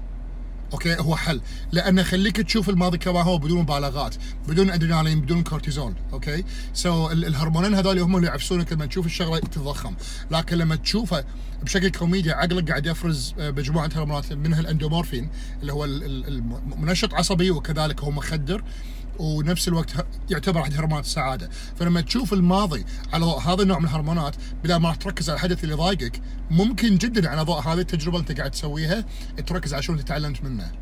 okay؟ 0.73 0.97
هو 1.01 1.17
حل. 1.17 1.41
لأنه 1.73 2.01
يخليك 2.01 2.37
تشوف 2.37 2.69
الماضي 2.69 2.99
كما 2.99 3.23
هو 3.23 3.39
بدون 3.39 3.61
مبالغات 3.61 4.15
بدون 4.49 4.71
أدرينالين 4.71 5.21
بدون 5.21 5.43
كورتيزول 5.43 5.95
okay؟ 6.13 7.09
so, 7.09 7.13
الهرمونين 7.13 7.75
هذول 7.75 7.99
هم 7.99 8.17
اللي 8.17 8.27
يعفسونك 8.27 8.73
لما 8.73 8.87
تشوف 8.87 9.07
الشغلة 9.07 9.39
تتضخم. 9.39 9.95
لكن 10.31 10.57
لما 10.57 10.77
تشوفه 10.77 11.25
بشكل 11.63 11.89
كوميدي 11.91 12.33
عقلك 12.33 12.69
قاعد 12.71 12.87
يفرز 12.87 13.35
آه، 13.39 13.51
مجموعة 13.51 13.91
هرمونات 13.97 14.33
منها 14.33 14.61
الأندورفين 14.61 15.31
اللي 15.61 15.73
هو 15.73 15.85
المنشط 15.85 17.15
عصبي 17.15 17.51
وكذلك 17.51 18.01
هو 18.01 18.11
مخدر. 18.11 18.65
ونفس 19.19 19.69
الوقت 19.69 20.07
يعتبر 20.31 20.61
أحد 20.61 20.75
هرمونات 20.75 21.05
السعادة، 21.05 21.51
فلما 21.77 22.01
تشوف 22.01 22.33
الماضي 22.33 22.85
على 23.13 23.25
ضوء 23.25 23.39
هذا 23.39 23.63
النوع 23.63 23.79
من 23.79 23.85
الهرمونات 23.85 24.37
بدل 24.65 24.77
ما 24.77 24.95
تركز 24.95 25.31
على 25.31 25.37
الحدث 25.37 25.65
اللي 25.65 25.75
ضايقك، 25.75 26.21
ممكن 26.51 26.97
جدا 26.97 27.29
على 27.29 27.43
ضوء 27.43 27.61
هذه 27.61 27.79
التجربة 27.79 28.19
اللي 28.19 28.29
أنت 28.31 28.39
قاعد 28.39 28.51
تسويها 28.51 29.05
تركز 29.47 29.75
على 29.75 29.83
شو 29.83 29.93
انت 29.93 30.01
تعلمت 30.01 30.45
منه. 30.45 30.73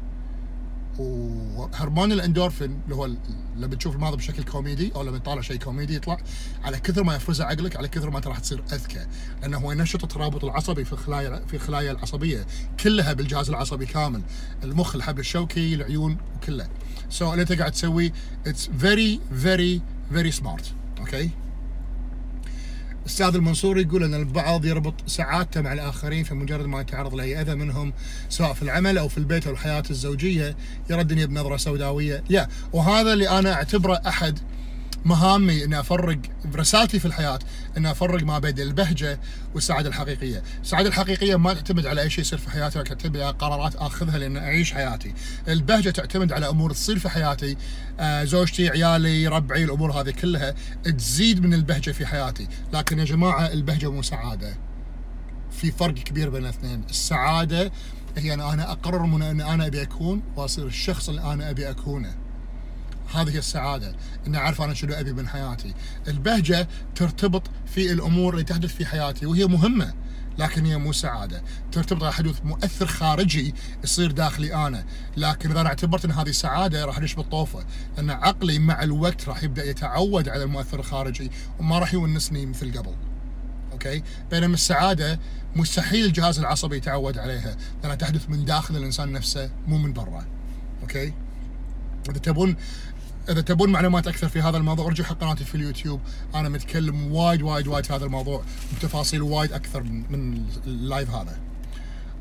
وهرمون 1.01 2.13
الاندورفين 2.13 2.81
اللي 2.85 2.95
هو 2.95 3.11
لما 3.57 3.75
تشوف 3.75 3.95
الماضي 3.95 4.17
بشكل 4.17 4.43
كوميدي 4.43 4.93
أو 4.95 5.03
لما 5.03 5.19
تطالع 5.19 5.41
شيء 5.41 5.57
كوميدي 5.57 5.95
يطلع 5.95 6.17
على 6.65 6.81
كثر 6.81 7.03
ما 7.03 7.17
يفرزه 7.17 7.45
عقلك 7.45 7.77
على 7.77 7.89
كثر 7.89 8.11
ما 8.11 8.19
انت 8.19 8.27
راح 8.27 8.39
تصير 8.39 8.63
أذكى. 8.73 9.07
لأنه 9.43 9.59
هو 9.59 9.73
ينشط 9.73 10.03
الترابط 10.03 10.45
العصبي 10.45 10.85
في 10.85 10.93
الخلايا 10.93 11.43
في 11.47 11.55
الخلايا 11.55 11.93
العصبية 11.93 12.47
كلها 12.81 13.13
بالجهاز 13.13 13.49
العصبي 13.49 13.87
كامل. 13.87 14.23
المخ 14.65 14.95
الحبل 14.95 15.21
الشوكي 15.21 15.75
العيون 15.75 16.17
وكله 16.37 16.69
so, 17.11 17.31
اللي 17.31 17.43
أنت 17.43 17.53
قاعد 17.53 17.73
تسويه 17.73 18.13
it's 18.47 18.71
very 18.79 19.21
very 19.37 19.83
very 20.13 20.31
smart 20.31 20.73
okay 20.99 21.31
أستاذ 23.07 23.35
المنصور 23.35 23.79
يقول 23.79 24.05
أن 24.05 24.15
البعض 24.15 24.65
يربط 24.65 24.95
سعادته 25.07 25.61
مع 25.61 25.73
الآخرين 25.73 26.25
فمجرد 26.25 26.67
ما 26.67 26.81
يتعرض 26.81 27.15
لأي 27.15 27.41
أذى 27.41 27.55
منهم 27.55 27.93
سواء 28.29 28.53
في 28.53 28.63
العمل 28.63 28.99
أو 28.99 29.09
في 29.09 29.19
البيت 29.19 29.47
أو 29.47 29.53
الحياة 29.53 29.83
الزوجية 29.91 30.57
يرى 30.91 31.01
الدنيا 31.01 31.27
بنظره 31.27 31.57
سوداوية. 31.57 32.25
yeah 32.31 32.49
وهذا 32.73 33.13
اللي 33.13 33.29
أنا 33.29 33.53
أعتبره 33.53 34.01
أحد 34.07 34.39
مهامي 35.05 35.65
إني 35.65 35.81
أفرق 35.81 36.19
برسالتي 36.45 36.99
في 36.99 37.05
الحياة 37.05 37.39
إني 37.77 37.91
أفرق 37.91 38.23
ما 38.23 38.39
بين 38.39 38.59
البهجة 38.59 39.21
والسعادة 39.55 39.89
الحقيقية، 39.89 40.43
السعادة 40.63 40.89
الحقيقية 40.89 41.37
ما 41.37 41.55
تعتمد 41.55 41.87
على 41.87 42.03
أي 42.03 42.11
شيء 42.11 42.21
يصير 42.21 42.39
في 42.39 42.51
حياتي 42.51 42.83
تعتمد 42.83 43.17
على 43.17 43.31
قرارات 43.31 43.77
أخذها 43.77 44.19
لأن 44.19 44.37
أعيش 44.37 44.73
حياتي، 44.73 45.15
البهجة 45.49 45.91
تعتمد 45.91 46.33
على 46.33 46.49
أمور 46.49 46.73
تصير 46.73 46.99
في 46.99 47.09
حياتي، 47.09 47.57
آه 48.01 48.25
زوجتي، 48.25 48.69
عيالي، 48.69 49.27
ربعي، 49.29 49.65
الأمور 49.65 49.93
هذه 49.93 50.11
كلها 50.11 50.55
تزيد 50.85 51.43
من 51.43 51.55
البهجة 51.55 51.91
في 51.91 52.07
حياتي، 52.07 52.49
لكن 52.73 52.99
يا 52.99 53.05
جماعة 53.05 53.47
البهجة 53.47 53.91
مو 53.91 54.03
سعادة. 54.03 54.57
في 55.51 55.71
فرق 55.73 55.95
كبير 55.95 56.31
بين 56.31 56.43
الاثنين، 56.43 56.83
السعادة 56.91 57.73
هي 58.17 58.35
أنا, 58.35 58.53
أنا 58.53 58.73
أقرر 58.73 59.03
من 59.03 59.23
أن 59.23 59.41
أنا 59.41 59.67
أبي 59.67 59.83
أكون 59.83 60.23
وأصير 60.37 60.67
الشخص 60.67 61.09
اللي 61.09 61.33
أنا 61.33 61.51
أبي 61.51 61.71
أكونه. 61.71 62.15
هذه 63.15 63.39
السعادة 63.39 63.95
إني 64.27 64.39
أعرف 64.39 64.63
أنا 64.63 64.75
شنو 64.75 64.95
أبي 64.95 65.13
من 65.13 65.29
حياتي. 65.29 65.75
البهجة 66.09 66.69
ترتبط 66.95 67.43
في 67.67 67.93
الأمور 67.93 68.33
اللي 68.33 68.45
تحدث 68.45 68.75
في 68.75 68.87
حياتي 68.87 69.27
وهي 69.27 69.47
مهمة 69.47 69.95
لكن 70.39 70.67
هي 70.67 70.77
مو 70.77 70.93
سعادة. 70.93 71.43
ترتبط 71.73 72.03
على 72.03 72.13
حدوث 72.13 72.41
مؤثر 72.45 72.87
خارجي 72.87 73.55
يصير 73.85 74.13
داخلي 74.13 74.67
أنا. 74.67 74.85
لكن 75.17 75.51
إذا 75.51 75.61
أنا 75.61 75.69
اعتبرت 75.69 76.05
إن 76.05 76.11
هذه 76.11 76.31
سعادة 76.31 76.85
راح 76.85 76.99
ادش 76.99 77.15
بالطوفة. 77.15 77.65
لأن 77.97 78.11
عقلي 78.11 78.59
مع 78.59 78.83
الوقت 78.83 79.29
راح 79.29 79.43
يبدأ 79.43 79.65
يتعود 79.65 80.29
على 80.29 80.45
المؤثر 80.45 80.79
الخارجي 80.79 81.31
وما 81.59 81.79
راح 81.79 81.95
يونسني 81.95 82.47
مثل 82.47 82.79
قبل. 82.79 82.95
okay؟ 83.73 84.03
بينما 84.31 84.55
السعادة 84.55 85.21
مستحيل 85.57 86.05
الجهاز 86.05 86.39
العصبي 86.39 86.77
يتعود 86.77 87.19
عليها. 87.19 87.57
لأنها 87.83 87.97
تحدث 87.97 88.31
من 88.31 88.45
داخل 88.45 88.77
الإنسان 88.77 89.13
نفسه 89.13 89.51
مو 89.67 89.79
من 89.79 89.93
برا. 89.93 90.27
okay؟ 90.83 91.13
إذا 92.09 92.19
تبون 92.19 92.57
إذا 93.31 93.41
تبون 93.41 93.71
معلومات 93.71 94.09
أكثر 94.09 94.29
في 94.29 94.41
هذا 94.41 94.57
الموضوع 94.57 94.87
ارجعوا 94.87 95.09
حق 95.09 95.19
قناتي 95.19 95.45
في 95.45 95.55
اليوتيوب. 95.55 96.01
أنا 96.35 96.49
متكلم 96.49 97.13
وايد 97.13 97.43
وايد 97.43 97.67
وايد 97.67 97.87
في 97.87 97.93
هذا 97.93 98.05
الموضوع 98.05 98.43
بتفاصيل 98.79 99.23
وايد 99.23 99.53
أكثر 99.53 99.83
من 99.83 100.45
ال 100.67 100.75
live 100.75 101.11
هذا. 101.11 101.39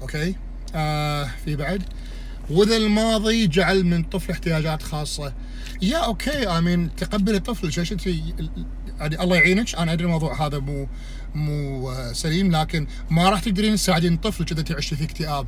okay؟ 0.01 0.35
آه 0.75 1.29
في 1.45 1.55
بعد. 1.55 1.83
واذا 2.49 2.77
الماضي 2.77 3.47
جعل 3.47 3.83
من 3.83 4.03
طفل 4.03 4.31
احتياجات 4.31 4.83
خاصة. 4.83 5.33
yeah 5.81 5.97
okay 5.97 6.47
I 6.47 6.57
mean 6.57 6.95
تقبل 6.95 7.35
الطفل. 7.35 7.71
شو 7.71 7.81
يعني 8.99 9.23
الله 9.23 9.35
يعينك. 9.35 9.75
أنا 9.75 9.93
أدري 9.93 10.05
الموضوع 10.05 10.47
هذا 10.47 10.59
مو 10.59 10.87
مو 11.35 11.93
سليم 12.13 12.51
لكن 12.51 12.87
ما 13.09 13.29
راح 13.29 13.39
تقدرين 13.39 13.75
تساعدين 13.75 14.17
طفلك 14.17 14.51
اذا 14.51 14.61
تعيش 14.61 14.93
في 14.93 15.03
اكتئاب. 15.03 15.47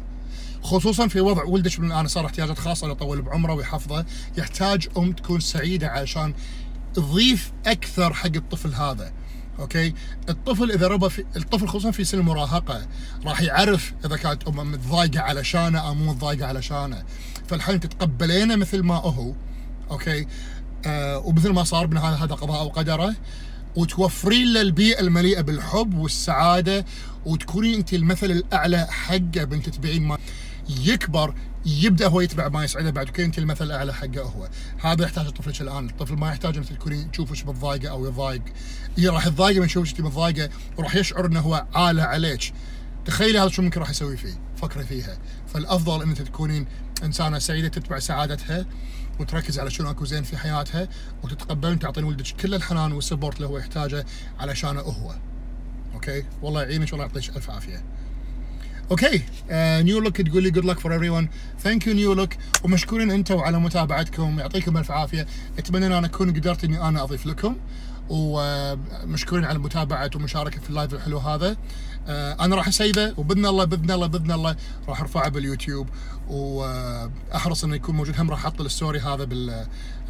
خصوصا 0.62 1.08
في 1.08 1.22
وضع 1.22 1.44
ولدك 1.44 1.80
من 1.80 1.92
الآن 1.92 2.08
صار 2.08 2.26
احتياجات 2.26 2.60
خاصة 2.60 2.92
يطول 2.92 3.22
بعمره 3.22 3.54
ويحفظه 3.54 4.06
يحتاج 4.38 4.88
أم 4.98 5.12
تكون 5.12 5.40
سعيدة 5.40 5.88
عشان 5.88 6.34
تضيف 6.94 7.52
أكثر 7.66 8.14
حق 8.14 8.36
الطفل 8.36 8.74
هذا. 8.74 9.14
okay؟ 9.60 9.94
الطفل 10.30 10.72
إذا 10.72 10.88
ربى 10.88 11.10
في 11.10 11.26
الطفل 11.36 11.68
خصوصا 11.68 11.92
في 11.92 12.04
سن 12.04 12.20
المراهقة 12.20 12.88
راح 13.26 13.42
يعرف 13.42 13.94
إذا 14.06 14.18
كانت 14.18 14.44
أمه 14.48 14.64
متضايقة 14.64 15.20
علشانه 15.22 15.80
أو 15.80 15.94
مو 15.94 16.12
متضايقة 16.12 16.46
علشانه 16.46 17.04
فالحين 17.48 17.80
تتقبلينه 17.80 18.56
مثل 18.56 18.84
ما 18.84 18.96
هو. 18.96 19.34
okay؟ 19.92 20.28
آه 20.86 21.18
ومثل 21.18 21.50
ما 21.50 21.64
صار 21.64 21.88
من 21.88 21.98
هذا 21.98 22.36
قضاء 22.36 22.66
وقدره 22.66 23.16
وتوفرين 23.76 24.54
له 24.54 24.62
البيئة 24.62 25.00
المليئة 25.00 25.42
بالحب 25.42 25.94
والسعادة 25.94 26.86
وتكونين 27.26 27.74
أنت 27.74 27.94
المثل 27.94 28.32
الأعلى 28.32 28.88
حقه 28.90 29.44
بنت 29.44 29.70
تبعين 29.70 30.04
ما 30.04 30.18
يكبر 30.80 31.34
يبدأ 31.66 32.08
هو 32.08 32.22
يتبع 32.22 32.48
ما 32.48 32.64
يسعده 32.64 32.90
بعد. 32.90 33.10
كل 33.10 33.24
انت 33.24 33.38
المثل 33.38 33.66
الأعلى 33.66 33.94
حقه 33.94 34.22
هو. 34.22 34.50
هذا 34.82 35.04
يحتاج 35.04 35.30
طفلك 35.30 35.62
الآن. 35.62 35.90
الطفل 35.90 36.14
ما 36.14 36.28
يحتاج 36.30 36.58
انك 36.58 36.70
تكونين 36.70 37.12
تشوفك 37.12 37.48
متضايقه 37.48 37.90
أو 37.90 38.06
يضايق. 38.06 38.42
هي 38.98 39.08
راح 39.08 39.28
يتضايق 39.28 39.60
من 39.60 39.66
يشوفك 39.66 39.90
انت 39.90 40.02
متضايقه 40.02 40.50
وراح 40.78 40.96
يشعر 40.96 41.26
إنه 41.26 41.40
هو 41.40 41.66
عالة 41.74 42.04
عليك. 42.04 42.54
تخيلي 43.06 43.40
هذا 43.40 43.50
شو 43.50 43.62
ممكن 43.62 43.80
راح 43.80 43.90
يسوي 43.90 44.18
فيه 44.18 44.34
فكري 44.56 44.84
فيها. 44.84 45.18
فالأفضل 45.54 46.02
ان 46.02 46.10
انت 46.10 46.22
تكونين 46.22 46.66
إنسانة 47.04 47.40
سعيدة 47.40 47.68
تتبع 47.68 48.00
سعادتها 48.00 48.66
وتركز 49.20 49.60
على 49.60 49.72
شنو 49.72 49.90
أكو 49.90 50.06
زين 50.06 50.24
في 50.24 50.38
حياتها 50.38 50.88
وتتقبلين 51.24 51.80
تعطين 51.80 52.04
ولدك 52.04 52.26
كل 52.28 52.56
الحنان 52.56 52.92
والسبورت 52.92 53.36
اللي 53.36 53.48
هو 53.48 53.58
يحتاجه 53.58 54.06
علشانه 54.40 54.82
هو. 54.82 55.16
okay؟ 55.94 56.24
والله 56.42 56.64
يعينك 56.64 56.92
والله 56.92 57.06
يعطيك 57.06 57.38
ألف 57.38 57.50
عافية. 57.50 57.84
okay 58.92 59.22
New 59.84 60.00
Look 60.00 60.22
تقول 60.22 60.44
لي 60.44 60.52
good 60.52 60.66
luck 60.66 60.80
for 60.80 60.94
everyone 60.94 61.30
thank 61.60 61.88
you 61.88 61.94
New 61.94 62.14
Look 62.14 62.30
ومشكورين 62.64 63.12
أنتم 63.12 63.40
على 63.40 63.60
متابعتكم. 63.60 64.40
يعطيكم 64.40 64.78
ألف 64.78 64.92
عافية. 64.92 65.28
أتمنى 65.58 65.88
أن 65.88 65.92
أنا 65.92 66.08
أكون 66.08 66.30
قدرت 66.30 66.64
إني 66.64 66.88
أنا 66.88 67.04
أضيف 67.04 67.26
لكم. 67.26 67.56
ومشكورين 68.10 69.46
على 69.46 69.56
المتابعه 69.56 70.10
والمشاركه 70.16 70.60
في 70.60 70.70
ال 70.70 70.75
live 70.75 70.94
الحلو 70.94 71.18
هذا. 71.18 71.58
آه، 72.08 72.46
أنا 72.46 72.56
راح 72.56 72.68
أسيبه 72.68 73.14
وبإذن 73.18 73.46
الله 73.46 73.64
بإذن 73.64 73.92
الله 73.92 74.08
بإذن 74.08 74.32
الله 74.32 74.56
راح 74.88 75.02
أرفعه 75.02 75.30
باليوتيوب. 75.30 75.90
وأحرص 76.28 77.64
إنه 77.64 77.76
يكون 77.76 77.96
موجود. 77.96 78.20
هم 78.20 78.30
راح 78.30 78.46
أحط 78.46 78.62
ال 78.62 78.68
story 78.68 79.00
هذا 79.00 79.24
بال 79.24 79.68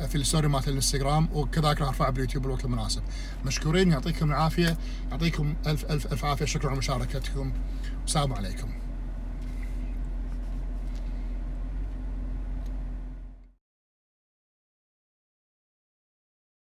في 0.10 0.16
الستوري 0.16 0.48
مالت 0.48 0.68
الإنستغرام. 0.68 1.30
وكذلك 1.34 1.82
راح 1.82 1.88
أرفعه 1.88 2.10
باليوتيوب 2.10 2.44
بالوقت 2.44 2.66
المناسب. 2.66 3.02
مشكورين 3.46 3.92
يعطيكم 3.92 4.32
العافية. 4.32 4.78
يعطيكم 5.12 5.54
ألف 5.68 5.86
ألف 5.86 6.14
ألف 6.14 6.26
عافية. 6.26 6.46
شكرا 6.46 6.70
على 6.70 6.78
مشاركتكم. 6.78 7.52
والسلام 8.02 8.34
عليكم. 8.34 8.68